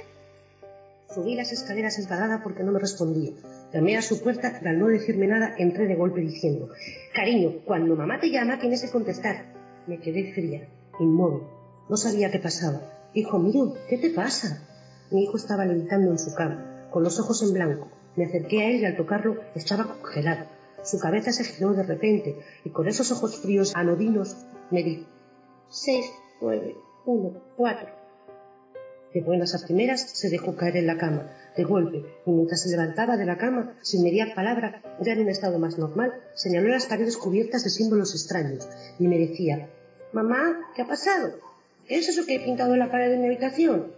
[1.09, 3.33] Subí las escaleras enfadada porque no me respondía.
[3.73, 6.69] Llamé a su puerta y al no decirme nada entré de golpe diciendo,
[7.15, 9.55] cariño, cuando mamá te llama tienes que contestar.
[9.87, 10.69] Me quedé fría,
[11.01, 11.45] inmóvil.
[11.89, 13.09] No sabía qué pasaba.
[13.15, 14.69] Hijo mío, ¿qué te pasa?
[15.11, 17.94] Mi hijo estaba levitando en su cama, con los ojos en blanco.
[18.17, 20.47] Me acerqué a él y al tocarlo estaba congelado.
[20.83, 24.37] Su cabeza se giró de repente y con esos ojos fríos anodinos
[24.71, 25.07] me dijo,
[25.69, 26.07] seis,
[26.41, 27.89] nueve, uno, cuatro.
[29.15, 32.71] De buenas a primeras se dejó caer en la cama, de golpe, y mientras se
[32.71, 36.87] levantaba de la cama, sin mediar palabra, ya en un estado más normal, señaló las
[36.87, 39.71] paredes cubiertas de símbolos extraños, y me decía,
[40.13, 41.35] Mamá, ¿qué ha pasado?
[41.87, 43.93] ¿Qué es eso que he pintado en la pared de mi habitación?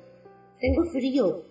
[0.61, 1.45] Tengo frío.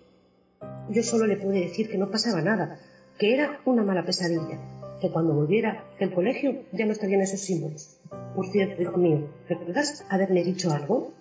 [0.88, 2.78] Yo solo le pude decir que no pasaba nada,
[3.18, 4.58] que era una mala pesadilla,
[5.00, 7.98] que cuando volviera del colegio ya no estarían esos símbolos.
[8.34, 11.12] Por cierto, hijo mío, ¿recuerdas haberme dicho algo?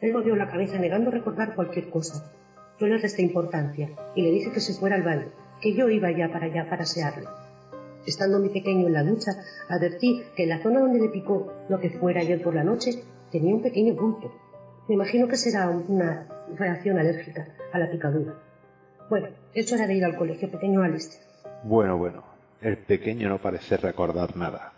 [0.00, 2.32] Él movió la cabeza negando recordar cualquier cosa.
[2.80, 6.10] Yo le resté importancia y le dije que se fuera al baño, que yo iba
[6.10, 7.28] ya para allá para asearle.
[8.04, 9.30] Estando mi pequeño en la ducha,
[9.68, 13.04] advertí que en la zona donde le picó lo que fuera ayer por la noche
[13.30, 14.32] tenía un pequeño bulto.
[14.88, 16.26] Me imagino que será una
[16.58, 18.34] reacción alérgica a la picadura.
[19.12, 21.22] Bueno, es hora de ir al colegio, pequeño Alistair.
[21.64, 22.24] Bueno, bueno,
[22.62, 24.72] el pequeño no parece recordar nada.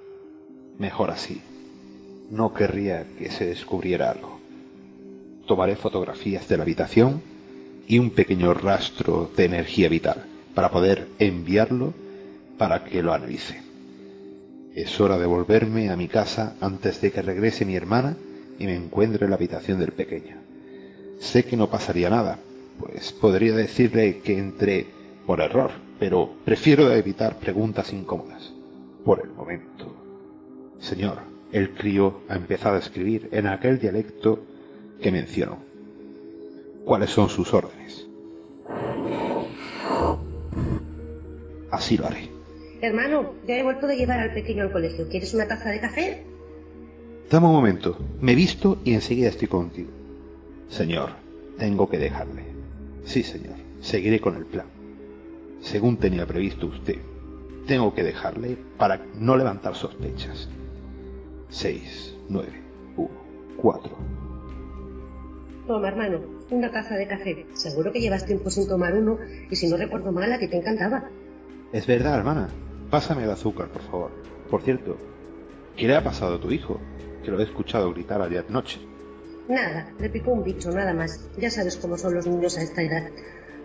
[0.76, 1.40] Mejor así.
[2.32, 4.34] No querría que se descubriera algo
[5.46, 7.22] tomaré fotografías de la habitación
[7.86, 11.92] y un pequeño rastro de energía vital para poder enviarlo
[12.56, 13.60] para que lo analice.
[14.74, 18.16] Es hora de volverme a mi casa antes de que regrese mi hermana
[18.58, 20.38] y me encuentre en la habitación del pequeño.
[21.20, 22.38] Sé que no pasaría nada,
[22.78, 24.86] pues podría decirle que entré
[25.26, 28.52] por error, pero prefiero evitar preguntas incómodas.
[29.04, 29.94] Por el momento.
[30.78, 31.18] Señor,
[31.52, 34.40] el crío ha empezado a escribir en aquel dialecto
[35.00, 35.58] que mencionó.
[36.84, 38.06] ¿Cuáles son sus órdenes?
[41.70, 42.30] Así lo haré.
[42.80, 45.08] Hermano, ya he vuelto de llevar al pequeño al colegio.
[45.08, 46.22] ¿Quieres una taza de café?
[47.30, 47.96] Dame un momento.
[48.20, 49.90] Me visto y enseguida estoy contigo.
[50.68, 51.10] Señor,
[51.58, 52.53] tengo que dejarle.
[53.04, 53.56] Sí, señor.
[53.80, 54.66] Seguiré con el plan.
[55.60, 56.98] Según tenía previsto usted,
[57.66, 60.48] tengo que dejarle para no levantar sospechas.
[61.48, 62.62] Seis, nueve,
[62.96, 63.10] uno,
[63.56, 63.96] cuatro.
[65.66, 67.46] Toma, hermano, una taza de café.
[67.54, 69.18] Seguro que llevas tiempo sin tomar uno
[69.50, 71.08] y si no recuerdo mal, a ti te encantaba.
[71.72, 72.48] Es verdad, hermana.
[72.90, 74.10] Pásame el azúcar, por favor.
[74.50, 74.96] Por cierto,
[75.76, 76.80] ¿qué le ha pasado a tu hijo?
[77.24, 78.80] Que lo he escuchado gritar ayer noche.
[79.48, 81.28] Nada, le picó un bicho, nada más.
[81.36, 83.10] Ya sabes cómo son los niños a esta edad.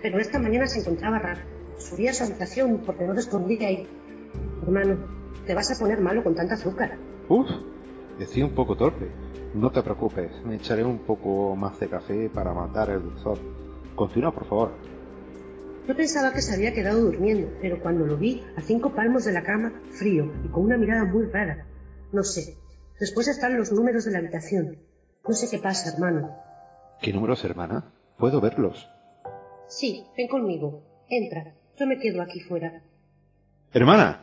[0.01, 1.41] Pero esta mañana se encontraba raro.
[1.77, 3.87] Subía a su habitación porque no respondía y...
[4.61, 4.97] Hermano,
[5.45, 6.97] te vas a poner malo con tanta azúcar.
[7.29, 7.49] Uf,
[8.17, 9.09] decía un poco torpe.
[9.53, 13.39] No te preocupes, me echaré un poco más de café para matar el dulzor.
[13.95, 14.71] Continúa, por favor.
[15.87, 19.31] Yo pensaba que se había quedado durmiendo, pero cuando lo vi, a cinco palmos de
[19.31, 21.65] la cama, frío y con una mirada muy rara.
[22.11, 22.57] No sé.
[22.99, 24.77] Después están los números de la habitación.
[25.27, 26.35] No sé qué pasa, hermano.
[27.01, 27.91] ¿Qué números, hermana?
[28.17, 28.89] ¿Puedo verlos?
[29.67, 30.81] Sí, ven conmigo.
[31.07, 31.53] Entra.
[31.77, 32.81] Yo me quedo aquí fuera.
[33.71, 34.21] Hermana,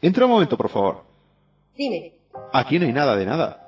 [0.00, 1.04] entra un momento, por favor.
[1.76, 2.14] Dime.
[2.52, 3.64] Aquí no hay nada de nada.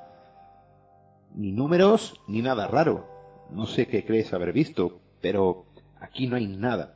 [1.35, 3.07] Ni números, ni nada raro.
[3.51, 5.67] No sé qué crees haber visto, pero
[6.01, 6.95] aquí no hay nada.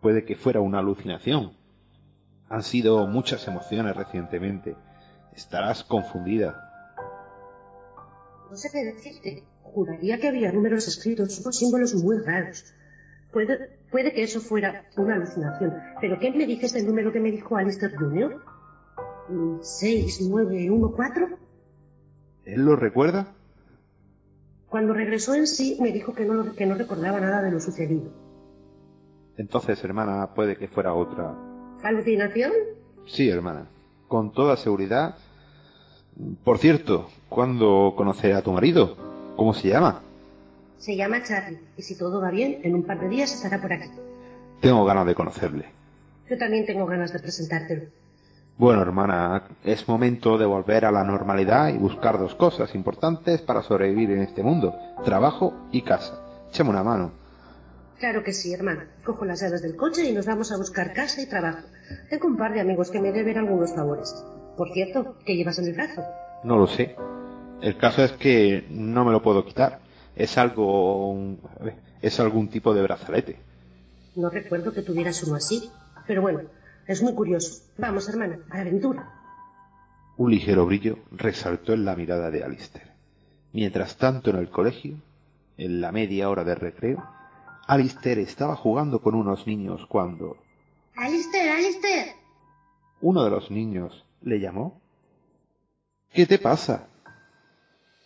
[0.00, 1.52] Puede que fuera una alucinación.
[2.48, 4.76] Han sido muchas emociones recientemente.
[5.34, 6.71] Estarás confundida.
[8.52, 9.44] No sé qué decirte.
[9.62, 12.74] Juraría que había números escritos, unos símbolos muy raros.
[13.32, 15.72] Puede, puede que eso fuera una alucinación.
[16.02, 18.44] ¿Pero qué me dices del número que me dijo Alistair Jr.?
[19.62, 21.38] ¿6914?
[22.44, 23.32] ¿Él lo recuerda?
[24.68, 28.12] Cuando regresó en sí, me dijo que no, que no recordaba nada de lo sucedido.
[29.38, 31.34] Entonces, hermana, puede que fuera otra.
[31.82, 32.52] ¿Alucinación?
[33.06, 33.70] Sí, hermana.
[34.08, 35.16] Con toda seguridad.
[36.44, 38.96] Por cierto, ¿cuándo conoceré a tu marido?
[39.36, 40.02] ¿Cómo se llama?
[40.78, 43.72] Se llama Charlie, y si todo va bien, en un par de días estará por
[43.72, 43.88] aquí.
[44.60, 45.66] Tengo ganas de conocerle.
[46.28, 47.82] Yo también tengo ganas de presentártelo.
[48.58, 53.62] Bueno, hermana, es momento de volver a la normalidad y buscar dos cosas importantes para
[53.62, 56.20] sobrevivir en este mundo, trabajo y casa.
[56.50, 57.12] Échame una mano.
[57.98, 58.82] Claro que sí, hermano.
[59.04, 61.62] Cojo las llaves del coche y nos vamos a buscar casa y trabajo.
[62.10, 64.24] Tengo un par de amigos que me deben algunos favores.
[64.62, 66.04] Por cierto, ¿qué llevas en el brazo?
[66.44, 66.94] No lo sé.
[67.62, 69.80] El caso es que no me lo puedo quitar.
[70.14, 71.36] Es algo...
[72.00, 73.40] es algún tipo de brazalete.
[74.14, 75.68] No recuerdo que tuvieras uno así.
[76.06, 76.42] Pero bueno,
[76.86, 77.64] es muy curioso.
[77.76, 79.10] Vamos, hermana, a la aventura.
[80.16, 82.92] Un ligero brillo resaltó en la mirada de Alistair.
[83.52, 84.94] Mientras tanto, en el colegio,
[85.58, 87.02] en la media hora de recreo,
[87.66, 90.36] Alistair estaba jugando con unos niños cuando...
[90.94, 92.12] ¡Alistair, Alistair!
[93.00, 94.80] Uno de los niños le llamó.
[96.12, 96.88] ¿Qué te pasa?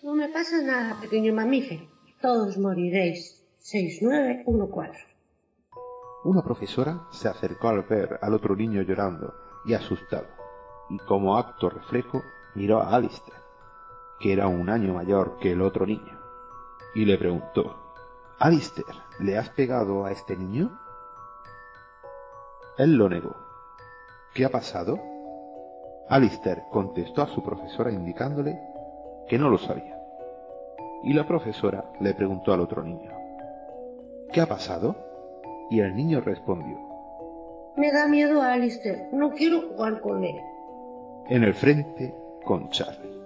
[0.02, 1.87] No me pasa nada, pequeño mamífero.
[2.20, 3.37] Todos moriréis.
[3.59, 5.16] 6914.
[6.22, 10.29] Una profesora se acercó al ver al otro niño llorando y asustado,
[10.88, 12.22] y como acto reflejo
[12.55, 13.37] miró a Alistair,
[14.20, 16.20] que era un año mayor que el otro niño,
[16.94, 17.94] y le preguntó,
[18.38, 18.87] Alistair,
[19.18, 20.79] ¿le has pegado a este niño?
[22.79, 23.35] Él lo negó.
[24.33, 25.00] ¿Qué ha pasado?
[26.09, 28.61] Alistair contestó a su profesora indicándole
[29.29, 30.01] que no lo sabía.
[31.03, 33.11] Y la profesora le preguntó al otro niño,
[34.33, 34.95] ¿qué ha pasado?
[35.71, 36.79] Y el niño respondió,
[37.77, 40.37] Me da miedo a Alistair, no quiero jugar con él.
[41.29, 42.14] En el frente
[42.45, 43.16] con Charlie.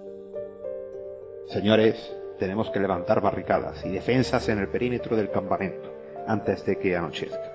[1.47, 5.93] Señores, tenemos que levantar barricadas y defensas en el perímetro del campamento
[6.25, 7.51] antes de que anochezca.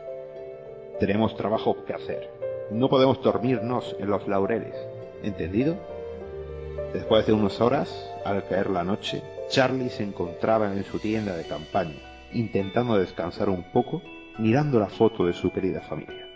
[1.00, 2.30] Tenemos trabajo que hacer.
[2.70, 4.76] No podemos dormirnos en los laureles.
[5.26, 5.76] ¿Entendido?
[6.92, 7.92] Después de unas horas,
[8.24, 11.96] al caer la noche, Charlie se encontraba en su tienda de campaña,
[12.32, 14.02] intentando descansar un poco
[14.38, 16.28] mirando la foto de su querida familia.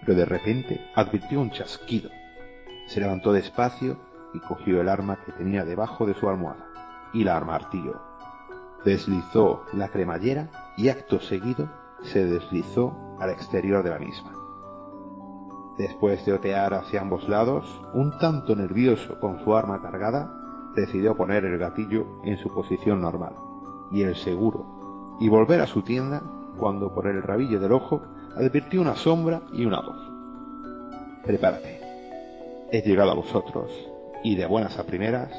[0.00, 2.10] Pero de repente advirtió un chasquido.
[2.86, 3.98] Se levantó despacio
[4.34, 6.68] y cogió el arma que tenía debajo de su almohada
[7.14, 7.98] y la martilló.
[8.84, 11.70] Deslizó la cremallera y acto seguido
[12.02, 14.45] se deslizó al exterior de la misma.
[15.78, 20.32] Después de otear hacia ambos lados, un tanto nervioso con su arma cargada,
[20.74, 23.34] decidió poner el gatillo en su posición normal
[23.90, 26.22] y el seguro y volver a su tienda
[26.58, 28.02] cuando por el rabillo del ojo
[28.36, 29.98] advirtió una sombra y una voz.
[31.24, 31.80] Prepárate.
[32.70, 33.70] He llegado a vosotros
[34.22, 35.30] y de buenas a primeras,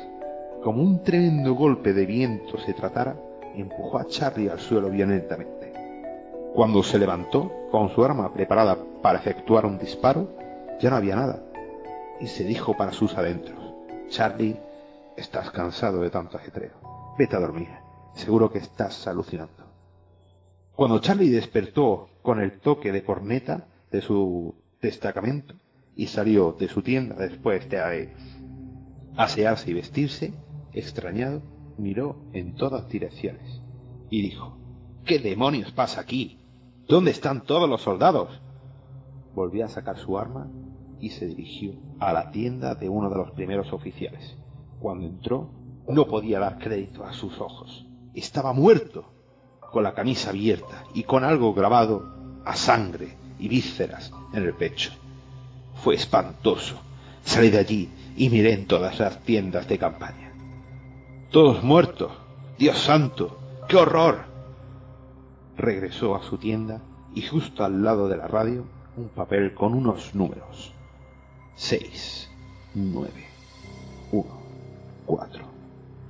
[0.63, 3.15] como un tremendo golpe de viento se tratara,
[3.56, 5.57] empujó a Charlie al suelo violentamente.
[6.58, 10.28] Cuando se levantó, con su arma preparada para efectuar un disparo,
[10.80, 11.43] ya no había nada,
[12.20, 13.60] y se dijo para sus adentros,
[14.10, 14.60] Charlie,
[15.15, 16.72] estás cansado de tanto ajetreo.
[17.15, 17.67] Vete a dormir.
[18.15, 19.67] Seguro que estás alucinando.
[20.76, 25.54] Cuando Charlie despertó con el toque de corneta de su destacamento
[25.96, 28.15] y salió de su tienda después de
[29.15, 30.34] asearse y vestirse,
[30.74, 31.43] extrañado,
[31.78, 33.62] miró en todas direcciones
[34.10, 34.58] y dijo,
[35.06, 36.39] ¿Qué demonios pasa aquí?
[36.88, 38.30] ¿Dónde están todos los soldados?
[39.36, 40.47] Volvió a sacar su arma
[41.02, 44.38] y se dirigió a la tienda de uno de los primeros oficiales.
[44.80, 45.50] Cuando entró,
[45.89, 47.86] no podía dar crédito a sus ojos.
[48.13, 49.04] Estaba muerto,
[49.71, 52.06] con la camisa abierta y con algo grabado
[52.45, 54.91] a sangre y vísceras en el pecho.
[55.84, 56.78] Fue espantoso.
[57.21, 60.32] Salí de allí y miré en todas las tiendas de campaña.
[61.32, 62.13] Todos muertos.
[62.58, 63.38] Dios santo.
[63.67, 64.27] ¡Qué horror!
[65.58, 66.82] Regresó a su tienda
[67.15, 68.63] y justo al lado de la radio
[68.96, 70.72] un papel con unos números.
[71.56, 72.30] Seis,
[72.76, 73.26] nueve,
[74.12, 74.38] uno,
[75.08, 75.46] cuatro.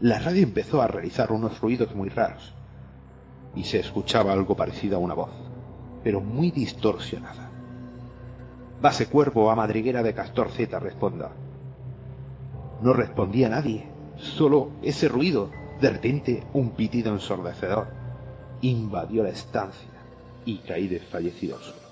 [0.01, 2.53] La radio empezó a realizar unos ruidos muy raros
[3.55, 5.31] y se escuchaba algo parecido a una voz,
[6.03, 7.49] pero muy distorsionada.
[8.81, 11.31] Base cuervo a madriguera de Castor Z, responda.
[12.81, 15.49] No respondía nadie, solo ese ruido.
[15.79, 17.96] De repente, un pitido ensordecedor
[18.61, 19.89] invadió la estancia
[20.45, 21.87] y caí desfallecido al suelo.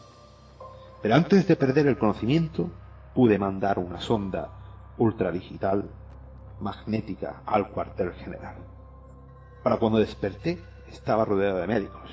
[1.01, 2.69] Pero antes de perder el conocimiento,
[3.13, 4.49] pude mandar una sonda
[4.97, 5.89] ultradigital
[6.59, 8.55] magnética al cuartel general.
[9.61, 12.09] Para cuando desperté, estaba rodeado de médicos.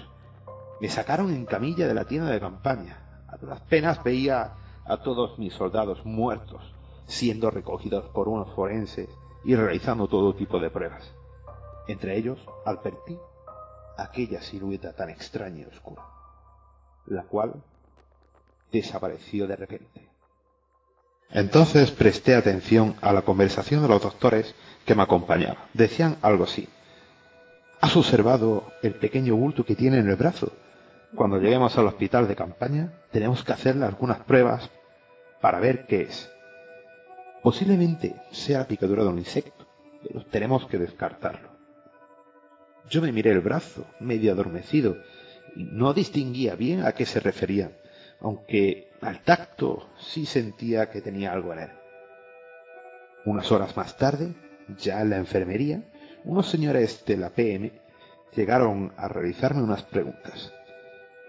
[0.81, 3.25] Me sacaron en camilla de la tienda de campaña.
[3.29, 6.75] A todas penas veía a todos mis soldados muertos,
[7.07, 9.09] siendo recogidos por unos forenses
[9.45, 11.15] y realizando todo tipo de pruebas.
[11.89, 13.19] Entre ellos advertí
[14.03, 16.03] aquella silueta tan extraña y oscura,
[17.07, 17.63] la cual
[18.71, 20.09] desapareció de repente.
[21.31, 25.65] Entonces presté atención a la conversación de los doctores que me acompañaban.
[25.73, 26.69] Decían algo así.
[27.81, 30.53] ¿Has observado el pequeño bulto que tiene en el brazo?
[31.15, 34.71] Cuando lleguemos al hospital de campaña, tenemos que hacerle algunas pruebas
[35.41, 36.31] para ver qué es.
[37.43, 39.67] Posiblemente sea la picadura de un insecto,
[40.03, 41.52] pero tenemos que descartarlo.
[42.89, 44.97] Yo me miré el brazo, medio adormecido,
[45.57, 47.73] y no distinguía bien a qué se refería,
[48.21, 51.71] aunque al tacto sí sentía que tenía algo en él.
[53.25, 54.35] Unas horas más tarde,
[54.79, 55.83] ya en la enfermería,
[56.25, 57.73] unos señores de la PM
[58.35, 60.53] llegaron a realizarme unas preguntas.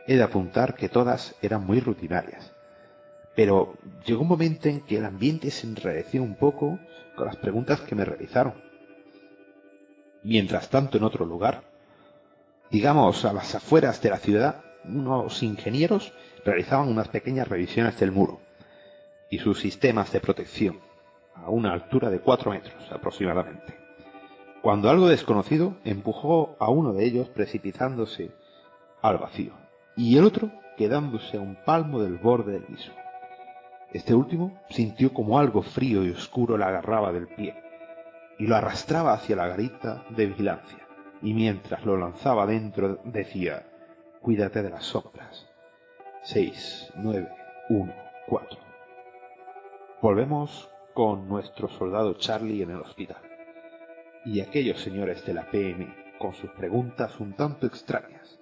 [0.07, 2.53] He de apuntar que todas eran muy rutinarias.
[3.35, 6.79] Pero llegó un momento en que el ambiente se enrareció un poco
[7.15, 8.53] con las preguntas que me realizaron.
[10.23, 11.63] Mientras tanto, en otro lugar,
[12.71, 16.13] digamos a las afueras de la ciudad, unos ingenieros
[16.45, 18.39] realizaban unas pequeñas revisiones del muro
[19.29, 20.79] y sus sistemas de protección
[21.35, 23.77] a una altura de cuatro metros aproximadamente.
[24.61, 28.31] Cuando algo desconocido empujó a uno de ellos precipitándose
[29.01, 29.51] al vacío
[29.97, 32.93] y el otro quedándose a un palmo del borde del mismo.
[33.91, 37.62] Este último sintió como algo frío y oscuro le agarraba del pie
[38.39, 40.87] y lo arrastraba hacia la garita de vigilancia,
[41.21, 43.65] y mientras lo lanzaba dentro decía,
[44.21, 45.47] cuídate de las sombras.
[46.23, 47.29] 6, 9,
[47.69, 47.93] 1,
[48.27, 48.59] 4.
[50.01, 53.21] Volvemos con nuestro soldado Charlie en el hospital.
[54.25, 58.39] Y aquellos señores de la PM con sus preguntas un tanto extrañas.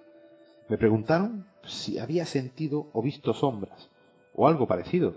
[0.68, 3.90] Me preguntaron si había sentido o visto sombras,
[4.34, 5.16] o algo parecido.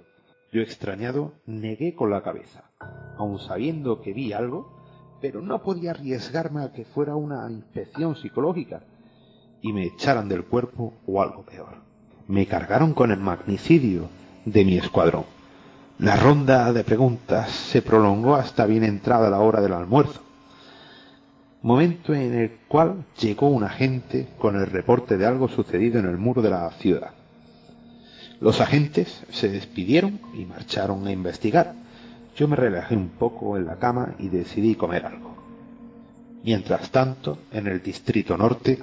[0.52, 2.72] Yo extrañado negué con la cabeza,
[3.18, 4.72] aun sabiendo que vi algo,
[5.22, 8.82] pero no podía arriesgarme a que fuera una inspección psicológica
[9.62, 11.78] y me echaran del cuerpo o algo peor.
[12.28, 14.10] Me cargaron con el magnicidio
[14.46, 15.26] de mi escuadrón.
[15.98, 20.22] La ronda de preguntas se prolongó hasta bien entrada la hora del almuerzo,
[21.62, 26.18] momento en el cual llegó un agente con el reporte de algo sucedido en el
[26.18, 27.12] muro de la ciudad.
[28.42, 31.85] Los agentes se despidieron y marcharon a investigar.
[32.36, 35.36] Yo me relajé un poco en la cama y decidí comer algo.
[36.44, 38.78] Mientras tanto, en el distrito norte...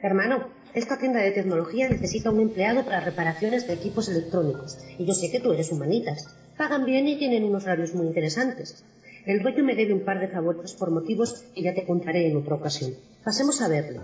[0.00, 4.78] Hermano, esta tienda de tecnología necesita un empleado para reparaciones de equipos electrónicos.
[4.98, 6.34] Y yo sé que tú eres humanitas.
[6.56, 8.84] Pagan bien y tienen unos horarios muy interesantes.
[9.26, 12.38] El dueño me debe un par de favores por motivos que ya te contaré en
[12.38, 12.94] otra ocasión.
[13.22, 14.00] Pasemos a verlo.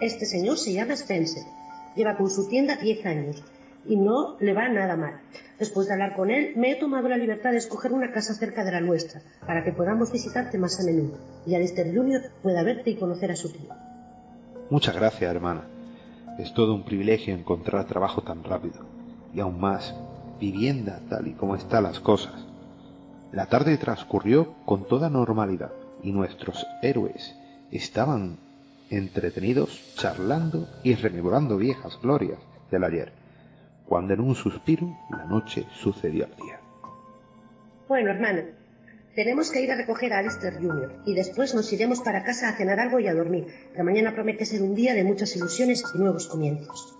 [0.00, 1.44] Este señor se llama Spencer.
[1.96, 3.42] Lleva con su tienda 10 años
[3.86, 5.20] y no le va nada mal.
[5.58, 8.64] Después de hablar con él, me he tomado la libertad de escoger una casa cerca
[8.64, 12.90] de la nuestra para que podamos visitarte más a menudo y Alistair Junior pueda verte
[12.90, 13.70] y conocer a su tío.
[14.70, 15.64] Muchas gracias, hermana.
[16.38, 18.80] Es todo un privilegio encontrar trabajo tan rápido
[19.32, 19.94] y aún más
[20.40, 22.34] vivienda tal y como están las cosas.
[23.32, 25.72] La tarde transcurrió con toda normalidad
[26.02, 27.34] y nuestros héroes
[27.70, 28.38] estaban
[28.90, 32.38] entretenidos charlando y rememorando viejas glorias
[32.70, 33.12] del ayer,
[33.86, 36.60] cuando en un suspiro la noche sucedió al día.
[37.88, 38.42] Bueno, hermano,
[39.14, 41.02] tenemos que ir a recoger a Alistair Jr.
[41.06, 44.44] y después nos iremos para casa a cenar algo y a dormir, que mañana promete
[44.44, 46.98] ser un día de muchas ilusiones y nuevos comienzos.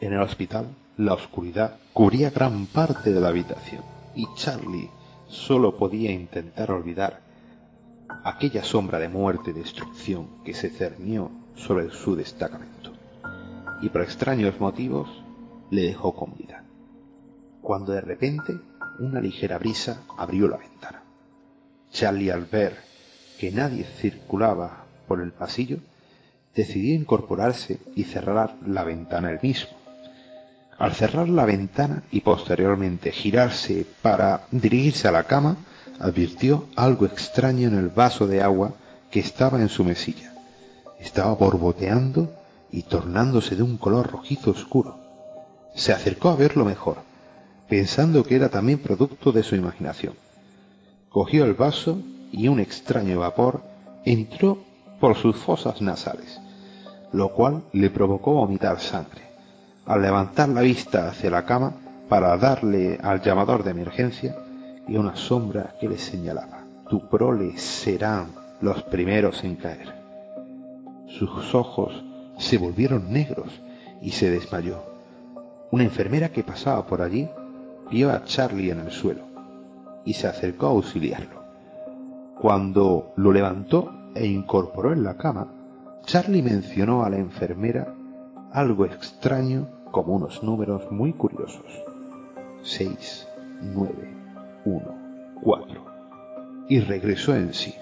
[0.00, 3.82] En el hospital, la oscuridad cubría gran parte de la habitación
[4.14, 4.90] y Charlie
[5.28, 7.20] solo podía intentar olvidar
[8.24, 12.92] aquella sombra de muerte y destrucción que se cernió sobre su destacamento,
[13.82, 15.23] y por extraños motivos
[15.70, 16.64] le dejó con vida,
[17.62, 18.58] cuando de repente
[18.98, 21.02] una ligera brisa abrió la ventana.
[21.90, 22.76] Charlie al ver
[23.38, 25.78] que nadie circulaba por el pasillo,
[26.54, 29.76] decidió incorporarse y cerrar la ventana él mismo.
[30.78, 35.56] Al cerrar la ventana y posteriormente girarse para dirigirse a la cama,
[36.00, 38.74] advirtió algo extraño en el vaso de agua
[39.10, 40.32] que estaba en su mesilla.
[40.98, 42.32] Estaba borboteando
[42.72, 45.03] y tornándose de un color rojizo oscuro.
[45.74, 46.98] Se acercó a verlo mejor,
[47.68, 50.14] pensando que era también producto de su imaginación.
[51.08, 51.98] Cogió el vaso
[52.32, 53.62] y un extraño vapor
[54.04, 54.58] entró
[55.00, 56.40] por sus fosas nasales,
[57.12, 59.22] lo cual le provocó vomitar sangre.
[59.86, 61.74] Al levantar la vista hacia la cama
[62.08, 64.36] para darle al llamador de emergencia,
[64.86, 66.64] y una sombra que le señalaba.
[66.88, 69.94] Tu prole serán los primeros en caer.
[71.08, 72.04] Sus ojos
[72.38, 73.48] se volvieron negros
[74.02, 74.93] y se desmayó.
[75.74, 77.28] Una enfermera que pasaba por allí
[77.90, 79.22] vio a Charlie en el suelo
[80.04, 81.42] y se acercó a auxiliarlo.
[82.40, 85.48] Cuando lo levantó e incorporó en la cama,
[86.04, 87.92] Charlie mencionó a la enfermera
[88.52, 91.66] algo extraño como unos números muy curiosos.
[92.62, 93.26] Seis,
[93.60, 94.14] nueve,
[94.64, 94.94] uno,
[95.42, 95.86] cuatro,
[96.68, 97.74] y regresó en sí.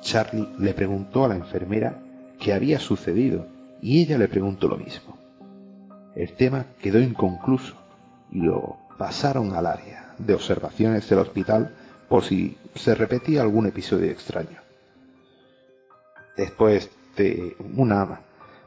[0.00, 1.98] Charlie le preguntó a la enfermera
[2.38, 3.46] qué había sucedido
[3.82, 5.17] y ella le preguntó lo mismo.
[6.18, 7.76] El tema quedó inconcluso
[8.32, 11.76] y lo pasaron al área de observaciones del hospital
[12.08, 14.58] por si se repetía algún episodio extraño.
[16.36, 18.20] Después de una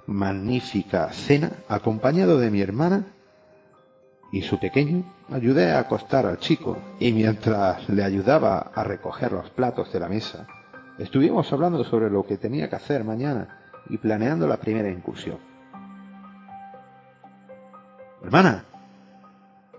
[0.08, 3.08] magnífica cena, acompañado de mi hermana,
[4.32, 9.50] y su pequeño, ayudé a acostar al chico y mientras le ayudaba a recoger los
[9.50, 10.48] platos de la mesa,
[10.98, 15.51] estuvimos hablando sobre lo que tenía que hacer mañana y planeando la primera incursión.
[18.24, 18.66] Hermana,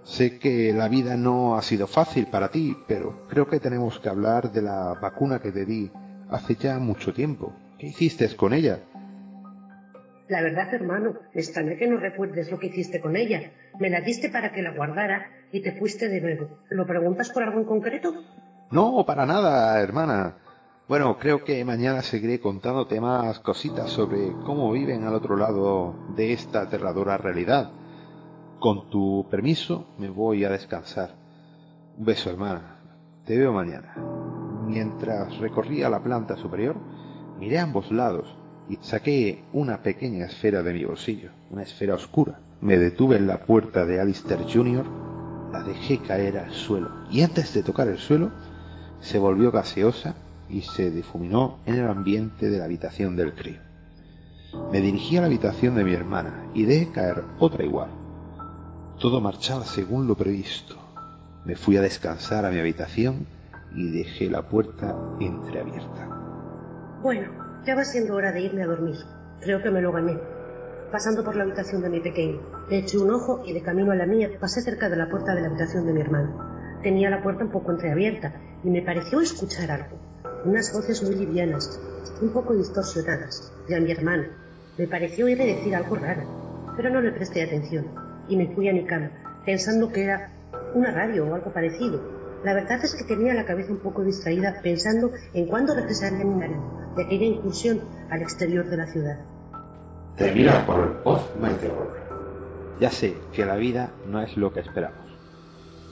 [0.03, 4.09] sé que la vida no ha sido fácil para ti, pero creo que tenemos que
[4.09, 5.91] hablar de la vacuna que te di
[6.29, 7.53] hace ya mucho tiempo.
[7.79, 8.81] ¿Qué hiciste con ella?
[10.29, 13.53] La verdad, hermano, me extraña que no recuerdes lo que hiciste con ella.
[13.79, 16.59] Me la diste para que la guardara y te fuiste de nuevo.
[16.71, 18.13] ¿Lo preguntas por algo en concreto?
[18.71, 20.37] No, para nada, hermana.
[20.89, 26.33] Bueno, creo que mañana seguiré contándote más cositas sobre cómo viven al otro lado de
[26.33, 27.71] esta aterradora realidad.
[28.63, 31.17] Con tu permiso, me voy a descansar.
[31.99, 32.77] Un beso, hermana.
[33.27, 33.97] Te veo mañana.
[34.69, 36.77] Mientras recorría la planta superior,
[37.41, 38.37] miré a ambos lados
[38.69, 42.39] y saqué una pequeña esfera de mi bolsillo, una esfera oscura.
[42.61, 44.87] Me detuve en la puerta de Alistair Jr.,
[45.53, 48.31] la dejé caer al suelo y antes de tocar el suelo
[49.01, 50.15] se volvió gaseosa
[50.49, 53.59] y se difuminó en el ambiente de la habitación del crío.
[54.71, 58.02] Me dirigí a la habitación de mi hermana y dejé caer otra igual.
[59.03, 60.77] Todo marchaba según lo previsto.
[61.45, 63.27] Me fui a descansar a mi habitación
[63.75, 67.01] y dejé la puerta entreabierta.
[67.03, 67.33] Bueno,
[67.67, 68.95] ya va siendo hora de irme a dormir.
[69.41, 70.17] Creo que me lo gané.
[70.93, 72.39] Pasando por la habitación de mi pequeño,
[72.71, 75.35] le eché un ojo y de camino a la mía pasé cerca de la puerta
[75.35, 76.79] de la habitación de mi hermano.
[76.85, 78.33] Tenía la puerta un poco entreabierta
[78.63, 79.99] y me pareció escuchar algo.
[80.45, 81.81] Unas voces muy livianas,
[82.21, 84.29] un poco distorsionadas, de a mi hermano.
[84.79, 86.23] Me pareció oírle decir algo raro,
[86.77, 89.11] pero no le presté atención y me fui a mi cama,
[89.45, 90.31] pensando que era
[90.75, 92.01] una radio o algo parecido,
[92.43, 96.35] la verdad es que tenía la cabeza un poco distraída pensando en cuándo regresaría mi
[96.35, 97.81] marido de aquella incursión
[98.11, 99.19] al exterior de la ciudad.
[100.17, 101.29] Termina por el post
[102.81, 104.99] Ya sé que la vida no es lo que esperamos.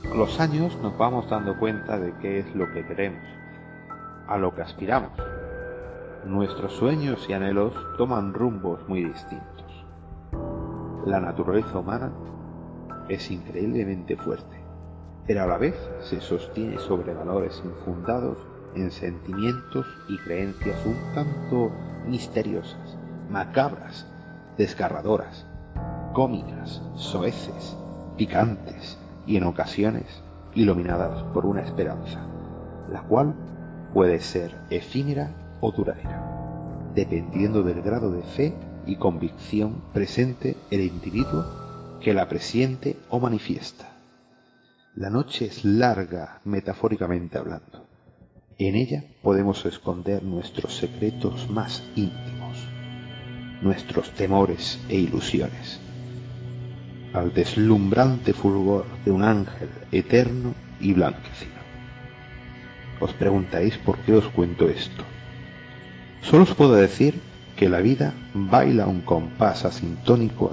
[0.08, 3.22] Con los años nos vamos dando cuenta de qué es lo que queremos,
[4.26, 5.12] a lo que aspiramos.
[6.24, 9.49] nuestros sueños y anhelos toman rumbos muy distintos.
[11.06, 12.12] La naturaleza humana
[13.08, 14.60] es increíblemente fuerte,
[15.26, 18.36] pero a la vez se sostiene sobre valores infundados
[18.74, 21.70] en sentimientos y creencias un tanto
[22.06, 22.98] misteriosas,
[23.30, 24.06] macabras,
[24.58, 25.46] desgarradoras,
[26.12, 27.78] cómicas, soeces,
[28.18, 30.22] picantes y en ocasiones
[30.54, 32.20] iluminadas por una esperanza,
[32.92, 33.34] la cual
[33.94, 35.30] puede ser efímera
[35.62, 38.54] o duradera, dependiendo del grado de fe
[38.90, 43.92] y convicción presente el individuo que la presiente o manifiesta.
[44.96, 47.86] La noche es larga, metafóricamente hablando.
[48.58, 52.58] En ella podemos esconder nuestros secretos más íntimos,
[53.62, 55.78] nuestros temores e ilusiones.
[57.12, 61.60] Al deslumbrante fulgor de un ángel eterno y blanquecino.
[62.98, 65.04] Os preguntáis por qué os cuento esto.
[66.22, 67.29] Solo os puedo decir
[67.60, 70.50] que la vida baila un compás asintónico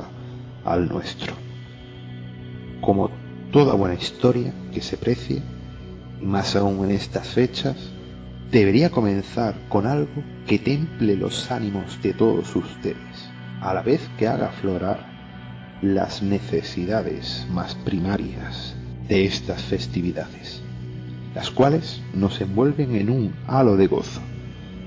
[0.66, 1.36] al nuestro.
[2.82, 3.10] Como
[3.54, 5.42] toda buena historia que se precie,
[6.22, 7.78] y más aún en estas fechas,
[8.52, 13.30] debería comenzar con algo que temple los ánimos de todos ustedes,
[13.62, 15.00] a la vez que haga aflorar
[15.82, 18.76] las necesidades más primarias
[19.08, 20.62] de estas festividades,
[21.34, 24.20] las cuales nos envuelven en un halo de gozo,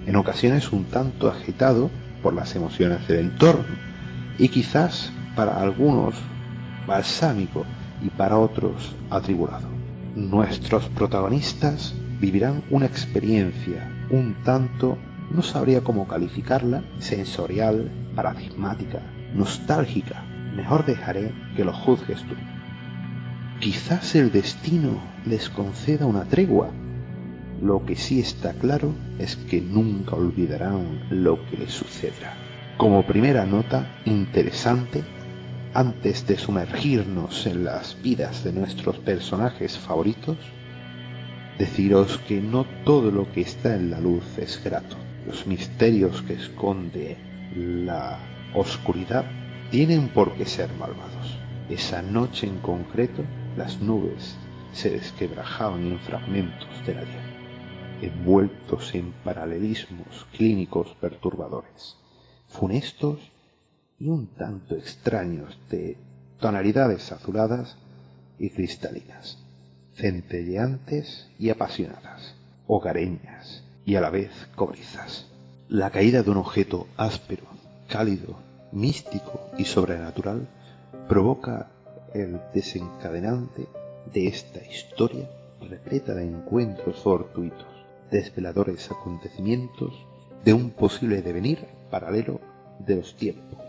[0.04, 1.88] en ocasiones un tanto agitado
[2.22, 3.76] por las emociones del entorno
[4.38, 6.14] y quizás para algunos
[6.86, 7.64] balsámico
[8.02, 9.68] y para otros atribulado.
[10.14, 14.98] Nuestros protagonistas vivirán una experiencia un tanto,
[15.30, 19.00] no sabría cómo calificarla, sensorial, paradigmática,
[19.34, 20.24] nostálgica.
[20.56, 22.34] Mejor dejaré que lo juzgues tú.
[23.60, 26.70] Quizás el destino les conceda una tregua.
[27.62, 32.34] Lo que sí está claro es que nunca olvidarán lo que les sucederá.
[32.78, 35.04] Como primera nota interesante,
[35.74, 40.38] antes de sumergirnos en las vidas de nuestros personajes favoritos,
[41.58, 44.96] deciros que no todo lo que está en la luz es grato.
[45.26, 47.18] Los misterios que esconde
[47.54, 48.18] la
[48.54, 49.26] oscuridad
[49.70, 51.38] tienen por qué ser malvados.
[51.68, 53.22] Esa noche en concreto,
[53.56, 54.38] las nubes
[54.72, 57.02] se desquebrajaban en fragmentos de la
[58.02, 61.96] envueltos en paralelismos clínicos perturbadores,
[62.48, 63.18] funestos
[63.98, 65.96] y un tanto extraños de
[66.38, 67.76] tonalidades azuladas
[68.38, 69.38] y cristalinas,
[69.94, 72.34] centelleantes y apasionadas,
[72.66, 75.26] hogareñas y a la vez cobrizas.
[75.68, 77.44] La caída de un objeto áspero,
[77.88, 78.38] cálido,
[78.72, 80.48] místico y sobrenatural
[81.08, 81.70] provoca
[82.14, 83.66] el desencadenante
[84.12, 85.28] de esta historia
[85.60, 87.66] repleta de encuentros fortuitos,
[88.10, 89.92] desveladores acontecimientos
[90.44, 92.40] de un posible devenir paralelo
[92.78, 93.60] de los tiempos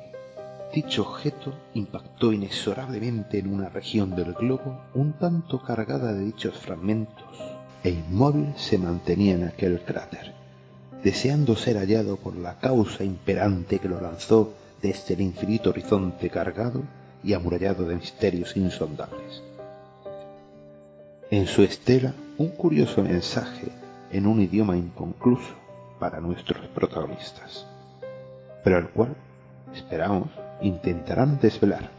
[0.73, 7.25] Dicho objeto impactó inexorablemente en una región del globo un tanto cargada de dichos fragmentos,
[7.83, 10.31] e inmóvil se mantenía en aquel cráter,
[11.03, 16.83] deseando ser hallado por la causa imperante que lo lanzó desde el infinito horizonte cargado
[17.21, 19.43] y amurallado de misterios insondables.
[21.31, 23.67] En su estela, un curioso mensaje
[24.11, 25.53] en un idioma inconcluso
[25.99, 27.67] para nuestros protagonistas,
[28.63, 29.15] pero el cual,
[29.73, 30.29] esperamos,
[30.61, 31.89] intentarán desvelar.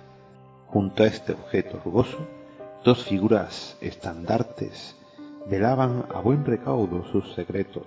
[0.68, 2.18] Junto a este objeto rugoso,
[2.84, 4.96] dos figuras estandartes
[5.48, 7.86] velaban a buen recaudo sus secretos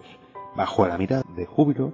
[0.55, 1.93] bajo la mirada de júbilo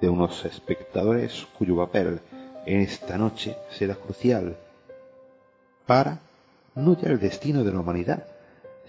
[0.00, 2.20] de unos espectadores cuyo papel
[2.66, 4.56] en esta noche será crucial
[5.86, 6.20] para
[6.74, 8.26] no ya el destino de la humanidad,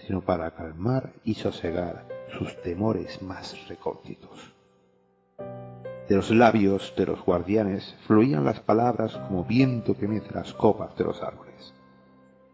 [0.06, 2.04] sino para calmar y sosegar
[2.36, 4.52] sus temores más recónditos.
[6.08, 10.96] De los labios de los guardianes fluían las palabras como viento que mece las copas
[10.96, 11.74] de los árboles.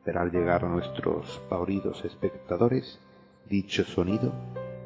[0.05, 2.99] Pero al llegar a nuestros pavoridos espectadores,
[3.49, 4.33] dicho sonido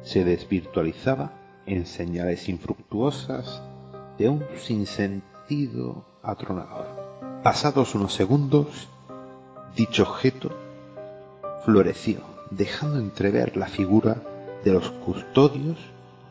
[0.03, 1.31] se desvirtualizaba
[1.65, 3.61] en señales infructuosas
[4.17, 6.87] de un sinsentido atronador.
[7.43, 8.87] Pasados unos segundos,
[9.75, 10.51] dicho objeto
[11.65, 12.19] floreció,
[12.51, 14.21] dejando entrever la figura
[14.63, 15.77] de los custodios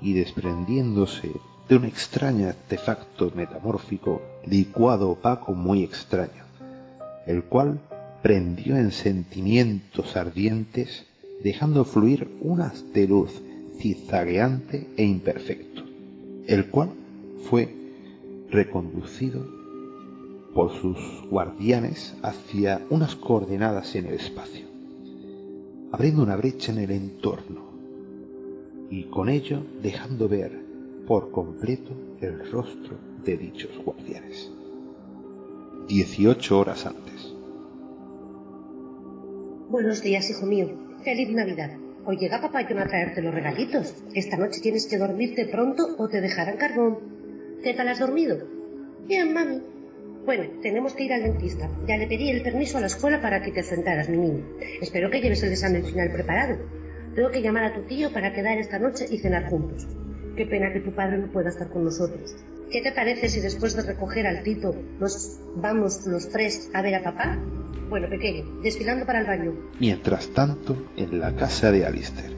[0.01, 1.33] y desprendiéndose
[1.68, 6.45] de un extraño artefacto metamórfico licuado opaco muy extraño,
[7.26, 7.81] el cual
[8.22, 11.07] prendió en sentimientos ardientes,
[11.43, 13.31] dejando fluir un haz de luz
[13.79, 15.83] zigzagueante e imperfecto,
[16.47, 16.91] el cual
[17.49, 17.74] fue
[18.51, 19.47] reconducido
[20.55, 20.99] por sus
[21.31, 24.66] guardianes hacia unas coordenadas en el espacio,
[25.93, 27.68] abriendo una brecha en el entorno
[28.91, 30.53] y con ello dejando ver
[31.07, 34.51] por completo el rostro de dichos guardianes.
[35.89, 37.34] Dieciocho horas antes.
[39.70, 40.68] Buenos días, hijo mío.
[41.03, 41.70] Feliz Navidad.
[42.05, 43.95] Hoy llega papá John a traerte los regalitos.
[44.14, 46.99] Esta noche tienes que dormirte pronto o te dejarán carbón.
[47.62, 48.39] ¿Qué tal has dormido?
[49.07, 49.62] Bien, mami.
[50.24, 51.70] Bueno, tenemos que ir al dentista.
[51.86, 54.45] Ya le pedí el permiso a la escuela para que te sentaras, mi niño.
[54.80, 56.59] Espero que lleves el examen final preparado.
[57.15, 59.87] Tengo que llamar a tu tío para quedar esta noche y cenar juntos.
[60.37, 62.37] Qué pena que tu padre no pueda estar con nosotros.
[62.71, 66.95] ¿Qué te parece si después de recoger al Tito nos vamos los tres a ver
[66.97, 67.39] a papá?
[67.89, 69.55] Bueno, pequeño, desfilando para el baño.
[69.81, 72.37] Mientras tanto, en la casa de Alistair,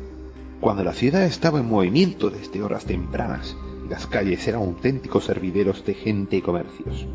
[0.61, 3.57] cuando la ciudad estaba en movimiento desde horas tempranas,
[3.89, 7.09] las calles eran auténticos hervideros de gente y comercios,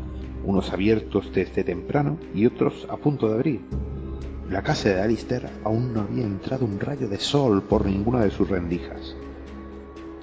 [0.44, 3.60] unos abiertos desde temprano y otros a punto de abrir.
[4.50, 8.30] La casa de Alistair aún no había entrado un rayo de sol por ninguna de
[8.30, 9.16] sus rendijas.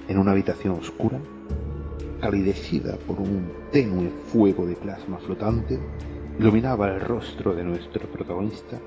[0.08, 1.20] En una habitación oscura,
[2.22, 5.78] calidecida por un tenue fuego de plasma flotante,
[6.38, 8.80] iluminaba el rostro de nuestro protagonista,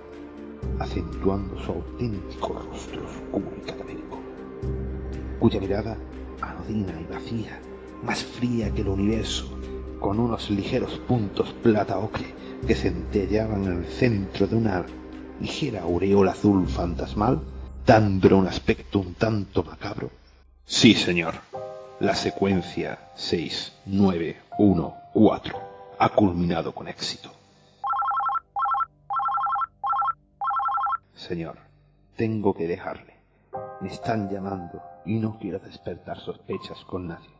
[0.79, 4.17] acentuando su auténtico rostro oscuro y cadavérico,
[5.37, 5.97] cuya mirada,
[6.41, 7.59] anodina y vacía,
[8.03, 9.55] más fría que el universo,
[9.99, 12.25] con unos ligeros puntos plata ocre
[12.65, 14.83] que centellaban en el centro de una
[15.39, 17.41] ligera aureola azul fantasmal,
[17.85, 20.11] dándole un aspecto un tanto macabro.
[20.65, 21.35] Sí, señor.
[21.99, 25.55] La secuencia 6914
[25.97, 27.31] ha culminado con éxito.
[31.15, 31.57] Señor,
[32.15, 33.15] tengo que dejarle.
[33.81, 37.31] Me están llamando y no quiero despertar sospechas con nadie.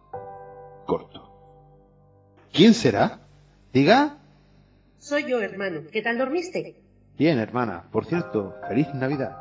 [0.85, 1.29] Corto.
[2.51, 3.19] ¿Quién será?
[3.71, 4.17] Diga.
[4.97, 5.81] Soy yo, hermano.
[5.91, 6.86] ¿Qué tal dormiste?
[7.17, 7.89] Bien, hermana.
[7.91, 9.35] Por cierto, feliz Navidad.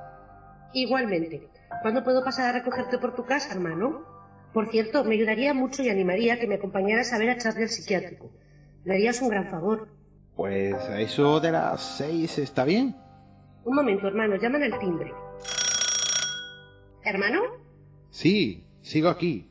[0.72, 1.49] Igualmente.
[1.83, 4.05] ¿Cuándo puedo pasar a recogerte por tu casa, hermano?
[4.53, 7.68] Por cierto, me ayudaría mucho y animaría que me acompañaras a ver a Charlie al
[7.68, 8.31] psiquiátrico.
[8.85, 9.89] Me harías un gran favor.
[10.35, 12.97] Pues a eso de las seis está bien.
[13.64, 15.12] Un momento, hermano, llaman al timbre.
[17.05, 17.41] ¿Hermano?
[18.11, 19.51] Sí, sigo aquí.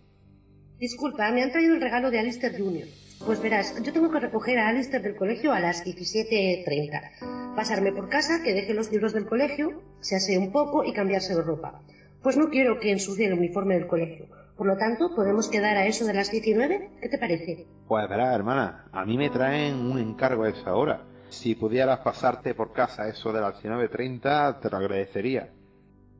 [0.80, 2.88] Disculpa, me han traído el regalo de Alistair Jr.
[3.26, 7.45] Pues verás, yo tengo que recoger a Alistair del colegio a las 17.30.
[7.56, 11.34] Pasarme por casa, que deje los libros del colegio, se asee un poco y cambiarse
[11.34, 11.82] de ropa.
[12.22, 14.28] Pues no quiero que ensucie el uniforme del colegio.
[14.58, 16.92] Por lo tanto, ¿podemos quedar a eso de las 19?
[17.02, 17.66] ¿Qué te parece?
[17.88, 21.04] Pues verá, hermana, a mí me traen un encargo a esa hora.
[21.30, 25.50] Si pudieras pasarte por casa a eso de las 19.30, te lo agradecería.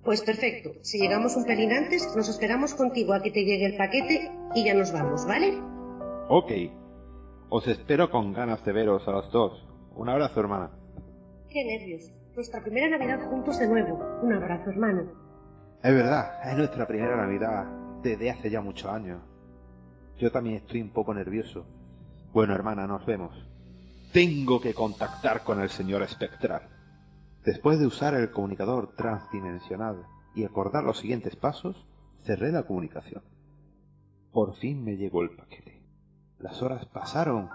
[0.04, 0.72] Pues perfecto.
[0.84, 4.64] Si llegamos un pelín antes, nos esperamos contigo a que te llegue el paquete y
[4.64, 5.58] ya nos vamos, ¿vale?
[6.30, 6.52] Ok.
[7.50, 9.66] Os espero con ganas de veros a los dos.
[9.96, 10.72] Un abrazo, hermana.
[11.56, 12.12] Qué nervios.
[12.36, 13.98] Nuestra primera Navidad juntos de nuevo.
[14.22, 15.04] Un abrazo, hermano.
[15.82, 17.66] Es verdad, es nuestra primera Navidad
[18.04, 19.22] desde hace ya muchos años.
[20.18, 21.66] Yo también estoy un poco nervioso.
[22.34, 23.34] Bueno, hermana, nos vemos.
[24.12, 26.64] Tengo que contactar con el señor espectral.
[27.46, 31.88] Después de usar el comunicador transdimensional y acordar los siguientes pasos,
[32.26, 33.24] cerré la comunicación.
[34.34, 35.82] Por fin me llegó el paquete.
[36.38, 37.50] Las horas pasaron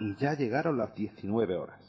[0.00, 1.85] y ya llegaron las 19 horas.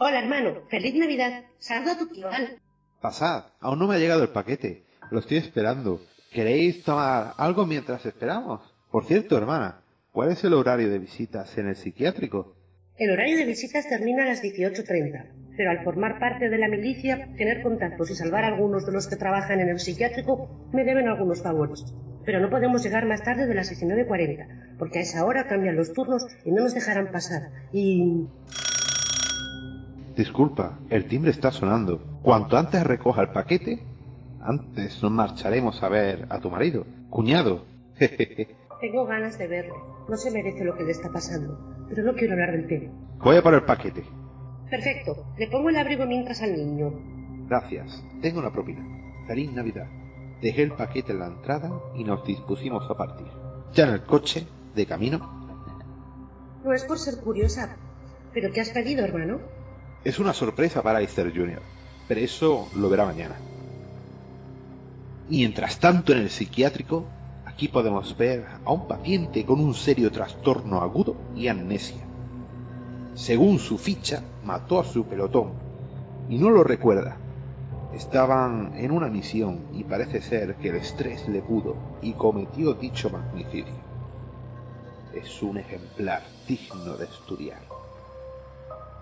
[0.00, 0.62] Hola, hermano.
[0.70, 1.42] Feliz Navidad.
[1.58, 2.60] Saluda a tu tío Al.
[3.00, 4.84] Pasad, aún no me ha llegado el paquete.
[5.10, 6.00] Lo estoy esperando.
[6.32, 8.60] ¿Queréis tomar algo mientras esperamos?
[8.92, 9.80] Por cierto, hermana,
[10.12, 12.54] ¿cuál es el horario de visitas en el psiquiátrico?
[12.96, 17.28] El horario de visitas termina a las 18.30, pero al formar parte de la milicia,
[17.36, 21.08] tener contactos y salvar a algunos de los que trabajan en el psiquiátrico me deben
[21.08, 21.84] algunos favores.
[22.24, 25.92] Pero no podemos llegar más tarde de las 19.40, porque a esa hora cambian los
[25.92, 27.50] turnos y no nos dejarán pasar.
[27.72, 28.26] Y...
[30.18, 32.20] Disculpa, el timbre está sonando.
[32.24, 33.78] Cuanto antes recoja el paquete,
[34.40, 36.84] antes nos marcharemos a ver a tu marido.
[37.08, 37.64] Cuñado.
[38.80, 39.74] Tengo ganas de verle.
[40.08, 42.92] No se merece lo que le está pasando, pero no quiero hablar del tema.
[43.18, 44.02] Voy a por el paquete.
[44.68, 45.24] Perfecto.
[45.38, 46.90] Le pongo el abrigo mientras al niño.
[47.46, 48.04] Gracias.
[48.20, 48.84] Tengo una propina.
[49.28, 49.86] Feliz Navidad.
[50.42, 53.28] Dejé el paquete en la entrada y nos dispusimos a partir.
[53.72, 55.20] Ya en el coche, de camino.
[56.64, 57.76] No es por ser curiosa,
[58.34, 59.38] pero ¿qué has pedido, hermano?
[60.04, 61.60] Es una sorpresa para Esther Jr.,
[62.06, 63.36] pero eso lo verá mañana.
[65.28, 67.04] Mientras tanto, en el psiquiátrico,
[67.44, 72.02] aquí podemos ver a un paciente con un serio trastorno agudo y amnesia.
[73.14, 75.52] Según su ficha, mató a su pelotón
[76.30, 77.16] y no lo recuerda.
[77.92, 83.10] Estaban en una misión y parece ser que el estrés le pudo y cometió dicho
[83.10, 83.74] magnicidio.
[85.12, 87.60] Es un ejemplar digno de estudiar.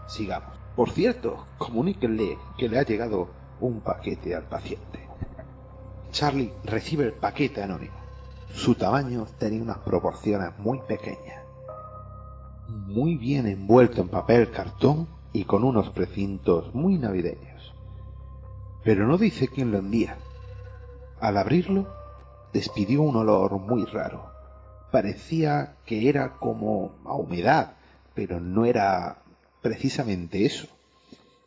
[0.09, 0.56] Sigamos.
[0.77, 5.09] Por cierto, comuníquenle que le ha llegado un paquete al paciente.
[6.13, 7.97] Charlie recibe el paquete anónimo.
[8.53, 11.43] Su tamaño tenía unas proporciones muy pequeñas,
[12.69, 17.75] muy bien envuelto en papel cartón y con unos precintos muy navideños.
[18.85, 20.19] Pero no dice quién lo envía.
[21.21, 21.87] Al abrirlo,
[22.53, 24.31] despidió un olor muy raro.
[24.93, 27.77] Parecía que era como a humedad,
[28.15, 29.23] pero no era
[29.67, 30.69] precisamente eso.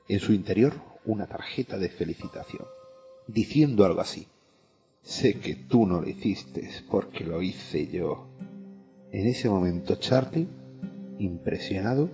[0.09, 0.73] En su interior,
[1.05, 2.65] una tarjeta de felicitación,
[3.27, 4.27] diciendo algo así.
[5.01, 8.27] Sé que tú no lo hiciste porque lo hice yo.
[9.13, 10.49] En ese momento Charlie,
[11.17, 12.09] impresionado,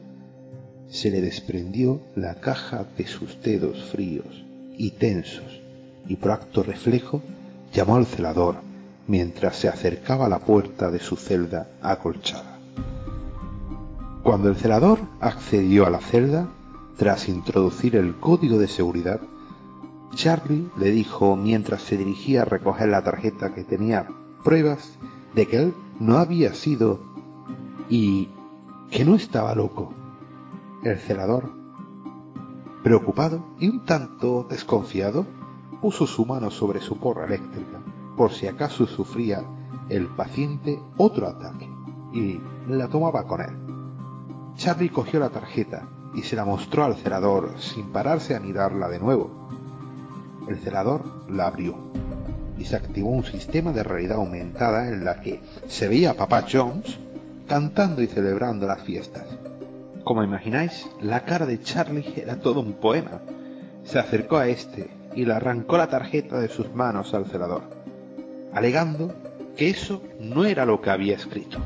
[0.87, 4.45] se le desprendió la caja de sus dedos fríos
[4.77, 5.59] y tensos
[6.07, 7.23] y por acto reflejo
[7.73, 8.57] llamó al celador
[9.07, 12.54] mientras se acercaba a la puerta de su celda acolchada.
[14.25, 16.47] Cuando el celador accedió a la celda,
[16.97, 19.21] tras introducir el código de seguridad,
[20.15, 24.07] Charlie le dijo mientras se dirigía a recoger la tarjeta que tenía
[24.43, 24.97] pruebas
[25.35, 27.01] de que él no había sido
[27.87, 28.29] y
[28.89, 29.93] que no estaba loco.
[30.83, 31.51] El celador,
[32.81, 35.27] preocupado y un tanto desconfiado,
[35.83, 37.79] puso su mano sobre su porra eléctrica
[38.17, 39.45] por si acaso sufría
[39.87, 41.69] el paciente otro ataque
[42.11, 43.74] y la tomaba con él.
[44.57, 48.99] Charlie cogió la tarjeta y se la mostró al celador sin pararse a mirarla de
[48.99, 49.49] nuevo.
[50.47, 51.75] El celador la abrió
[52.57, 56.45] y se activó un sistema de realidad aumentada en la que se veía a Papá
[56.49, 56.99] Jones
[57.47, 59.25] cantando y celebrando las fiestas.
[60.03, 63.21] Como imagináis, la cara de Charlie era todo un poema.
[63.83, 67.63] Se acercó a este y le arrancó la tarjeta de sus manos al celador,
[68.53, 69.13] alegando
[69.55, 71.59] que eso no era lo que había escrito,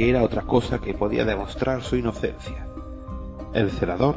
[0.00, 2.66] que era otra cosa que podía demostrar su inocencia.
[3.52, 4.16] El celador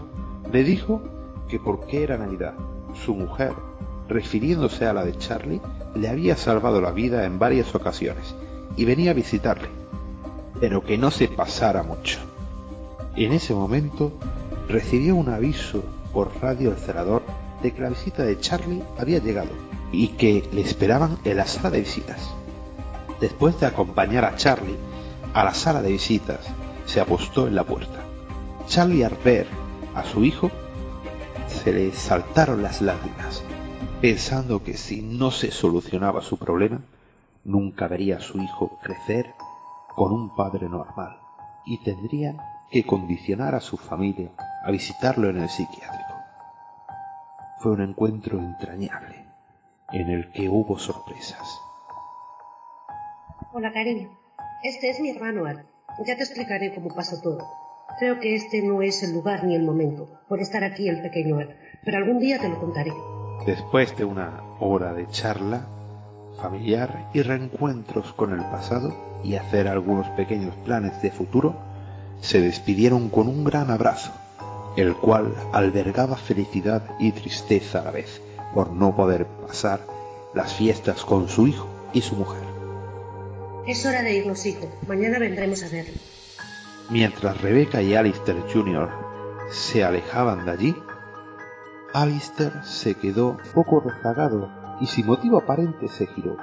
[0.49, 1.01] le dijo
[1.49, 2.53] que porque era Navidad,
[2.93, 3.51] su mujer,
[4.07, 5.59] refiriéndose a la de Charlie,
[5.93, 8.33] le había salvado la vida en varias ocasiones
[8.77, 9.67] y venía a visitarle,
[10.61, 12.19] pero que no se pasara mucho.
[13.17, 14.13] En ese momento
[14.69, 17.23] recibió un aviso por radio el celador
[17.61, 19.51] de que la visita de Charlie había llegado
[19.91, 22.33] y que le esperaban en la sala de visitas.
[23.19, 24.77] Después de acompañar a Charlie
[25.33, 26.47] a la sala de visitas,
[26.85, 28.03] se apostó en la puerta.
[28.67, 29.17] Charlie al
[29.95, 30.51] a su hijo
[31.47, 33.43] se le saltaron las lágrimas,
[34.01, 36.81] pensando que si no se solucionaba su problema,
[37.43, 39.33] nunca vería a su hijo crecer
[39.95, 41.17] con un padre normal
[41.65, 44.31] y tendría que condicionar a su familia
[44.65, 46.13] a visitarlo en el psiquiátrico.
[47.59, 49.25] Fue un encuentro entrañable
[49.91, 51.47] en el que hubo sorpresas.
[53.51, 54.22] Hola, cariño.
[54.63, 55.65] Este es mi hermano Al.
[56.07, 57.45] Ya te explicaré cómo pasa todo.
[57.99, 61.37] Creo que este no es el lugar ni el momento por estar aquí el pequeño
[61.39, 62.93] Al, pero algún día te lo contaré.
[63.45, 65.67] Después de una hora de charla
[66.41, 71.57] familiar y reencuentros con el pasado y hacer algunos pequeños planes de futuro,
[72.21, 74.13] se despidieron con un gran abrazo,
[74.77, 78.21] el cual albergaba felicidad y tristeza a la vez
[78.53, 79.81] por no poder pasar
[80.33, 82.52] las fiestas con su hijo y su mujer.
[83.65, 84.69] Es hora de irnos, hijo.
[84.87, 85.93] Mañana vendremos a verlo.
[86.89, 88.89] Mientras Rebecca y Alistair Jr.
[89.49, 90.75] se alejaban de allí,
[91.93, 94.51] Alistair se quedó poco rezagado
[94.81, 96.35] y sin motivo aparente se giró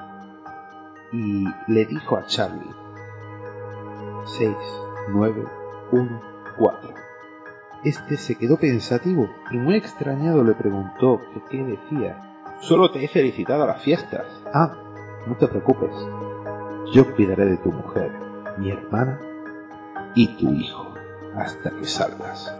[1.13, 2.75] y le dijo a Charlie
[4.39, 4.57] 6,
[5.09, 5.45] 9,
[5.93, 6.23] 1,
[6.59, 6.95] 4.
[7.85, 12.47] Este se quedó pensativo y muy extrañado le preguntó que qué decía.
[12.61, 14.27] Solo te he felicitado a las fiestas.
[14.53, 14.77] Ah,
[15.27, 15.91] no te preocupes.
[16.93, 18.11] Yo cuidaré de tu mujer,
[18.59, 19.21] mi hermana
[20.17, 20.93] y tu hijo
[21.37, 22.53] hasta que salgas.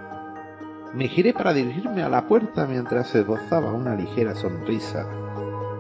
[0.95, 5.05] Me giré para dirigirme a la puerta mientras esbozaba una ligera sonrisa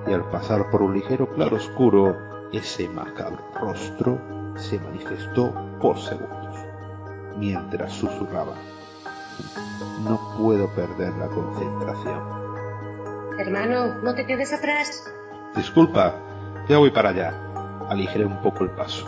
[0.06, 2.16] y al pasar por un ligero claro oscuro
[2.52, 4.18] ese macabro rostro
[4.56, 6.56] se manifestó por segundos
[7.38, 8.54] mientras susurraba.
[10.02, 12.40] No puedo perder la concentración.
[13.38, 15.04] Hermano, no te quedes atrás.
[15.54, 16.16] Disculpa,
[16.68, 17.49] ya voy para allá.
[17.90, 19.06] Aligeré un poco el paso.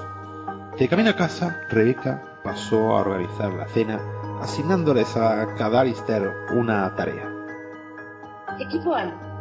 [0.77, 4.01] De camino a casa, Rebeca pasó a organizar la cena,
[4.41, 7.31] asignándoles a cada Alistair una tarea.
[8.59, 9.33] Equipo A.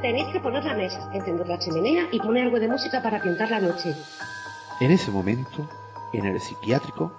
[0.00, 3.50] Tenéis que poner la mesa, encender la chimenea y poner algo de música para pintar
[3.50, 3.94] la noche.
[4.80, 5.68] En ese momento,
[6.12, 7.12] en el psiquiátrico,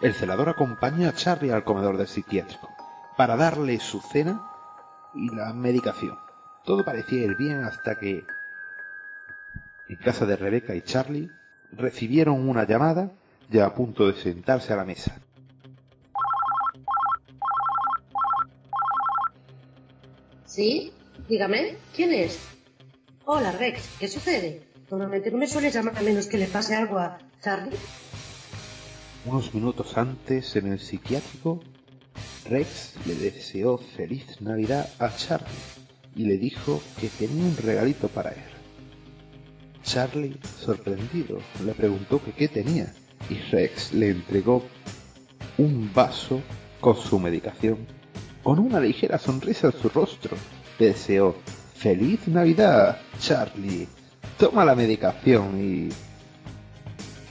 [0.00, 2.68] el celador acompañó a Charlie al comedor del psiquiátrico
[3.16, 4.42] para darle su cena
[5.14, 6.18] y la medicación.
[6.64, 8.24] Todo parecía ir bien hasta que,
[9.92, 11.28] en casa de Rebeca y Charlie,
[11.72, 13.10] recibieron una llamada
[13.50, 15.20] ya a punto de sentarse a la mesa.
[20.46, 20.92] ¿Sí?
[21.28, 22.38] Dígame, ¿quién es?
[23.26, 24.62] Hola, Rex, ¿qué sucede?
[24.90, 27.76] Normalmente no me suele llamar a menos que le pase algo a Charlie.
[29.26, 31.60] Unos minutos antes, en el psiquiátrico,
[32.48, 35.46] Rex le deseó feliz Navidad a Charlie
[36.16, 38.61] y le dijo que tenía un regalito para él.
[39.82, 42.92] Charlie, sorprendido, le preguntó que qué tenía
[43.28, 44.62] y Rex le entregó
[45.58, 46.40] un vaso
[46.80, 47.78] con su medicación.
[48.42, 50.36] Con una ligera sonrisa en su rostro,
[50.78, 51.36] le deseó
[51.74, 53.88] Feliz Navidad, Charlie.
[54.38, 55.88] Toma la medicación y...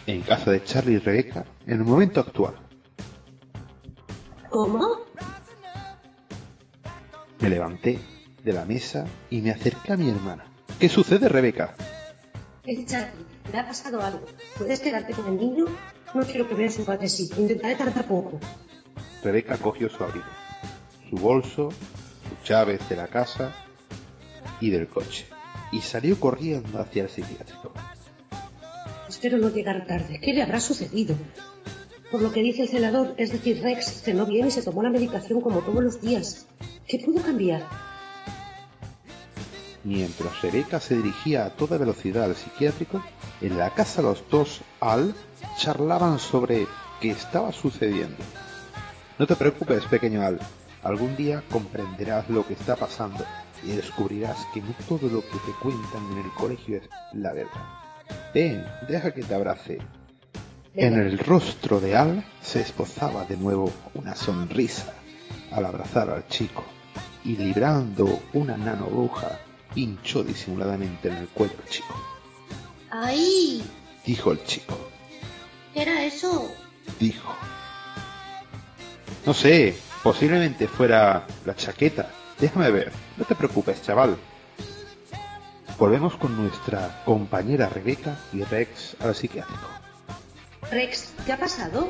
[0.08, 2.56] En casa de Charlie y Rebecca, en el momento actual.
[4.50, 5.02] ¿Cómo?
[7.40, 8.00] Me levanté
[8.44, 10.46] de la mesa y me acerqué a mi hermana.
[10.80, 11.76] ¿Qué sucede, Rebeca?
[12.64, 14.26] Le ha pasado algo.
[14.58, 15.66] ¿Puedes quedarte con el niño?
[16.14, 17.30] No quiero que veas su padre así.
[17.38, 18.40] Intentaré tardar poco.
[19.24, 20.26] Rebeca cogió su abrigo,
[21.10, 23.54] su bolso, sus llaves de la casa
[24.60, 25.26] y del coche,
[25.72, 27.72] y salió corriendo hacia el psiquiátrico.
[29.08, 30.20] Espero no llegar tarde.
[30.20, 31.16] ¿Qué le habrá sucedido?
[32.12, 34.90] Por lo que dice el celador, es decir, Rex cenó bien y se tomó la
[34.90, 36.48] medicación como todos los días.
[36.88, 37.68] ¿Qué pudo cambiar?
[39.84, 43.04] Mientras Rebeca se dirigía a toda velocidad al psiquiátrico,
[43.42, 45.16] en la casa los dos Al
[45.58, 46.68] charlaban sobre
[47.00, 48.18] qué estaba sucediendo.
[49.18, 50.40] No te preocupes, pequeño Al.
[50.84, 53.26] Algún día comprenderás lo que está pasando
[53.64, 57.82] y descubrirás que no todo lo que te cuentan en el colegio es la verdad.
[58.34, 59.80] Ven, deja que te abrace.
[60.76, 64.94] En el rostro de Al se esbozaba de nuevo una sonrisa
[65.52, 66.64] al abrazar al chico
[67.24, 69.40] y librando una nano bruja
[69.76, 71.96] hinchó disimuladamente en el cuello al chico.
[72.90, 73.64] ¡Ay!
[74.06, 74.78] Dijo el chico.
[75.74, 76.52] ¿Qué era eso?
[77.00, 77.34] Dijo.
[79.26, 82.10] No sé, posiblemente fuera la chaqueta.
[82.40, 84.18] Déjame ver, no te preocupes, chaval.
[85.78, 89.68] Volvemos con nuestra compañera Rebeca y Rex al psiquiátrico.
[90.70, 91.90] Rex, ¿qué ha pasado?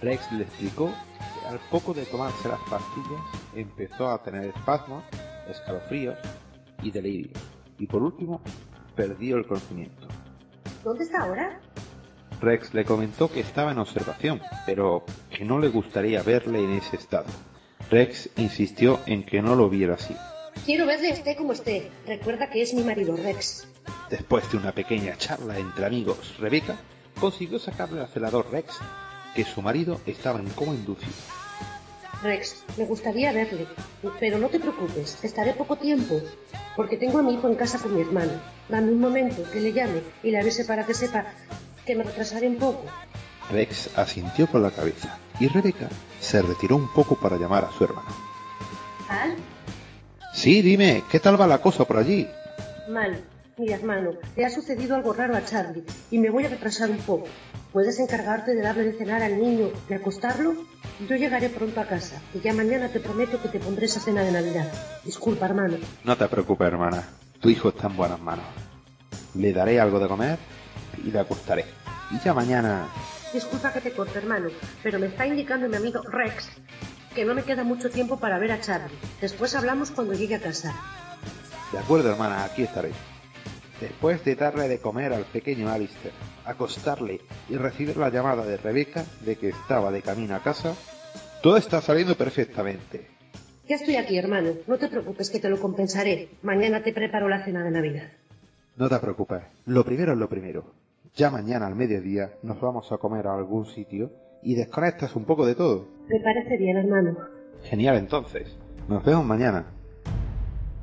[0.00, 3.20] Rex le explicó que al poco de tomarse las pastillas
[3.54, 5.04] empezó a tener espasmos,
[5.50, 6.16] escalofríos
[6.82, 7.38] y delirios.
[7.78, 8.40] Y por último,
[8.94, 10.08] perdió el conocimiento.
[10.84, 11.60] ¿Dónde está ahora?
[12.40, 16.96] Rex le comentó que estaba en observación, pero que no le gustaría verle en ese
[16.96, 17.26] estado.
[17.90, 20.16] Rex insistió en que no lo viera así.
[20.64, 21.90] Quiero verle esté como esté.
[22.06, 23.66] Recuerda que es mi marido, Rex.
[24.08, 26.76] Después de una pequeña charla entre amigos, Rebeca
[27.18, 28.78] consiguió sacarle al celador Rex
[29.34, 31.12] que su marido estaba en coma inducido.
[32.22, 33.66] Rex, me gustaría verle,
[34.18, 36.20] pero no te preocupes, estaré poco tiempo,
[36.76, 38.32] porque tengo a mi hijo en casa con mi hermano.
[38.68, 41.26] Dame un momento, que le llame y le avise para que sepa
[41.86, 42.84] que me retrasaré un poco.
[43.50, 45.88] Rex asintió con la cabeza y Rebeca
[46.20, 48.08] se retiró un poco para llamar a su hermano.
[49.08, 49.34] ¿Al?
[50.34, 52.28] Sí, dime, ¿qué tal va la cosa por allí?
[52.88, 53.24] Mal.
[53.60, 56.96] Mi hermano, le ha sucedido algo raro a Charlie y me voy a retrasar un
[56.96, 57.26] poco.
[57.74, 60.54] ¿Puedes encargarte de darle de cenar al niño y acostarlo?
[61.06, 64.22] Yo llegaré pronto a casa y ya mañana te prometo que te pondré esa cena
[64.22, 64.72] de Navidad.
[65.04, 65.76] Disculpa, hermano.
[66.04, 67.06] No te preocupes, hermana.
[67.38, 68.46] Tu hijo está en buenas manos.
[69.34, 70.38] Le daré algo de comer
[71.04, 71.66] y le acostaré.
[72.12, 72.88] Y ya mañana...
[73.34, 74.48] Disculpa que te corte, hermano,
[74.82, 76.48] pero me está indicando mi amigo Rex
[77.14, 78.96] que no me queda mucho tiempo para ver a Charlie.
[79.20, 80.74] Después hablamos cuando llegue a casa.
[81.72, 82.92] De acuerdo, hermana, aquí estaré.
[83.80, 86.12] Después de darle de comer al pequeño Alistair,
[86.44, 90.74] acostarle y recibir la llamada de Rebeca de que estaba de camino a casa,
[91.42, 93.06] todo está saliendo perfectamente.
[93.66, 94.50] Ya estoy aquí, hermano.
[94.66, 96.28] No te preocupes que te lo compensaré.
[96.42, 98.08] Mañana te preparo la cena de Navidad.
[98.76, 99.42] No te preocupes.
[99.64, 100.74] Lo primero es lo primero.
[101.14, 104.10] Ya mañana al mediodía nos vamos a comer a algún sitio
[104.42, 105.88] y desconectas un poco de todo.
[106.08, 107.16] Me parece bien, hermano.
[107.62, 108.56] Genial, entonces.
[108.88, 109.66] Nos vemos mañana.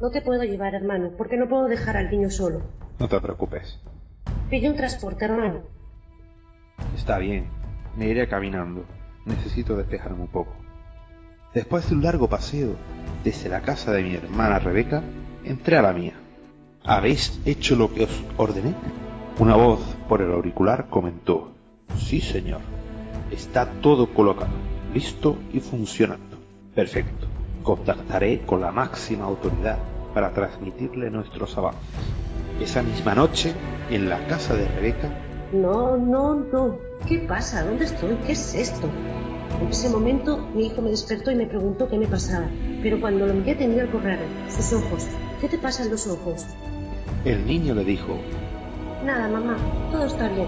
[0.02, 2.62] No te puedo llevar, hermano, porque no puedo dejar al niño solo.
[3.00, 3.80] No te preocupes.
[4.50, 5.62] Pille un transporte, hermano.
[6.96, 7.48] Está bien.
[7.96, 8.86] Me iré caminando.
[9.26, 10.54] Necesito despejarme un poco.
[11.54, 12.76] Después de un largo paseo
[13.24, 15.04] desde la casa de mi hermana Rebeca,
[15.44, 16.14] entré a la mía.
[16.84, 18.74] ¿Habéis hecho lo que os ordené?
[19.40, 21.54] Una voz por el auricular comentó.
[21.98, 22.62] Sí, señor.
[23.32, 24.54] Está todo colocado,
[24.94, 26.38] listo y funcionando.
[26.74, 27.28] Perfecto.
[27.64, 29.78] Contactaré con la máxima autoridad
[30.14, 32.27] para transmitirle nuestros avances.
[32.62, 33.54] Esa misma noche,
[33.90, 35.10] en la casa de Rebeca,
[35.54, 36.78] No, no, no.
[37.08, 37.64] ¿Qué pasa?
[37.64, 38.16] ¿Dónde estoy?
[38.26, 38.90] ¿Qué es esto?
[39.62, 42.48] En ese momento mi hijo me despertó y me preguntó qué me pasaba.
[42.82, 44.24] Pero cuando lo miré tenía algo raro.
[44.50, 45.08] Sus ojos.
[45.40, 46.46] ¿Qué te pasa en los ojos?
[47.26, 48.18] el niño le dijo,
[49.06, 49.58] Nada, mamá.
[49.92, 50.48] Todo está bien.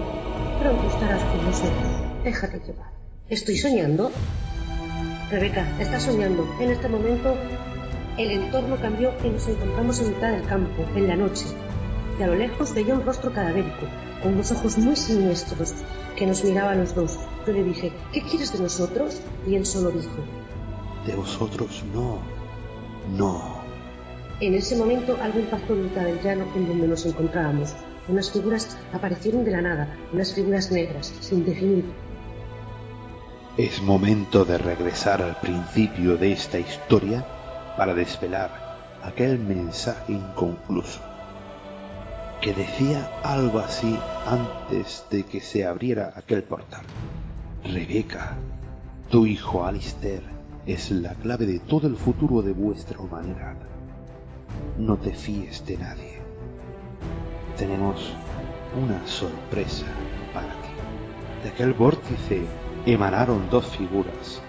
[0.60, 1.88] Pronto estarás con nosotros.
[2.24, 2.90] Déjate llevar.
[3.28, 4.10] ¿Estoy soñando?
[5.30, 6.46] Rebeca, estás soñando.
[6.60, 7.34] En este momento
[8.18, 11.46] el entorno cambió y nos encontramos en mitad del campo, en la noche.
[12.20, 13.86] Y a lo lejos veía un rostro cadavérico,
[14.22, 15.72] con unos ojos muy siniestros,
[16.16, 17.18] que nos miraba a los dos.
[17.46, 19.22] Yo le dije, ¿qué quieres de nosotros?
[19.46, 20.16] Y él solo dijo,
[21.06, 22.18] De vosotros no,
[23.16, 23.62] no.
[24.40, 27.74] En ese momento algo impactó en mitad del llano en donde nos encontrábamos.
[28.06, 31.86] Unas figuras aparecieron de la nada, unas figuras negras, sin definir.
[33.56, 37.26] Es momento de regresar al principio de esta historia
[37.78, 41.09] para desvelar aquel mensaje inconcluso
[42.40, 46.82] que decía algo así antes de que se abriera aquel portal.
[47.64, 48.36] Rebeca,
[49.10, 50.22] tu hijo Alistair
[50.66, 53.56] es la clave de todo el futuro de vuestra humanidad.
[54.78, 56.18] No te fíes de nadie.
[57.58, 58.14] Tenemos
[58.82, 59.86] una sorpresa
[60.32, 60.70] para ti.
[61.42, 62.42] De aquel vórtice
[62.86, 64.40] emanaron dos figuras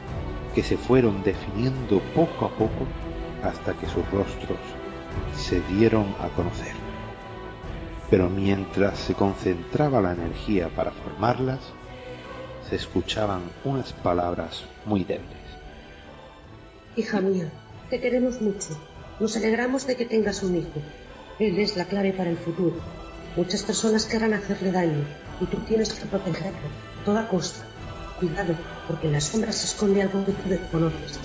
[0.56, 2.88] que se fueron definiendo poco a poco
[3.44, 4.60] hasta que sus rostros
[5.36, 6.81] se dieron a conocer.
[8.12, 11.62] Pero mientras se concentraba la energía para formarlas,
[12.70, 15.32] se escuchaban unas palabras muy débiles.
[16.97, 17.49] Hija mía,
[17.89, 18.78] te queremos mucho.
[19.22, 20.82] Nos alegramos de que tengas un hijo.
[21.39, 22.76] Él es la clave para el futuro.
[23.38, 25.05] Muchas personas querrán hacerle daño
[25.39, 26.68] y tú tienes que protegerlo
[27.01, 27.66] a toda costa.
[28.20, 28.55] Cuidado,
[28.88, 31.18] porque en las sombras se esconde algo que tú desconoces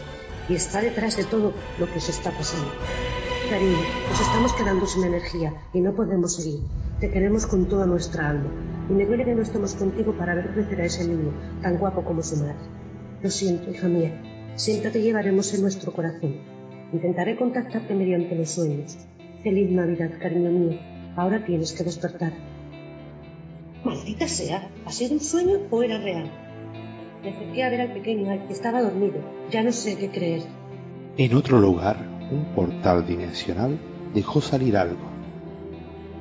[0.49, 2.70] y está detrás de todo lo que se está pasando.
[3.49, 3.78] Cariño,
[4.11, 6.61] nos estamos quedando sin energía y no podemos seguir.
[6.99, 8.51] Te queremos con toda nuestra alma
[8.90, 11.32] y me duele que no estemos contigo para ver crecer a ese niño
[11.62, 12.57] tan guapo como su madre.
[13.22, 14.20] Lo siento, hija mía.
[14.57, 16.38] Siempre te llevaremos en nuestro corazón.
[16.92, 18.99] Intentaré contactarte mediante los sueños.
[19.44, 20.80] Feliz Navidad, cariño mío.
[21.14, 22.32] Ahora tienes que despertar.
[23.84, 26.28] Maldita sea, ¿ha sido un sueño o era real?
[27.22, 29.20] Me acerqué a ver al pequeño Al que estaba dormido.
[29.53, 30.42] Ya no sé qué creer.
[31.16, 33.79] En otro lugar, un portal dimensional
[34.14, 35.16] dejó salir algo.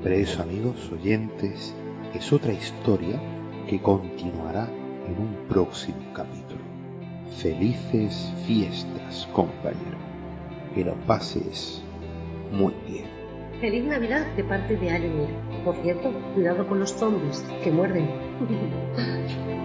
[0.04, 1.74] Pero eso, amigos oyentes,
[2.14, 3.20] es otra historia
[3.68, 4.70] que continuará
[5.08, 6.62] en un próximo capítulo.
[7.38, 9.98] Felices fiestas, compañero.
[10.74, 11.82] Que lo pases
[12.52, 13.06] muy bien.
[13.60, 15.30] Feliz Navidad de parte de Alemir.
[15.64, 18.10] Por cierto, cuidado con los zombies, que muerden.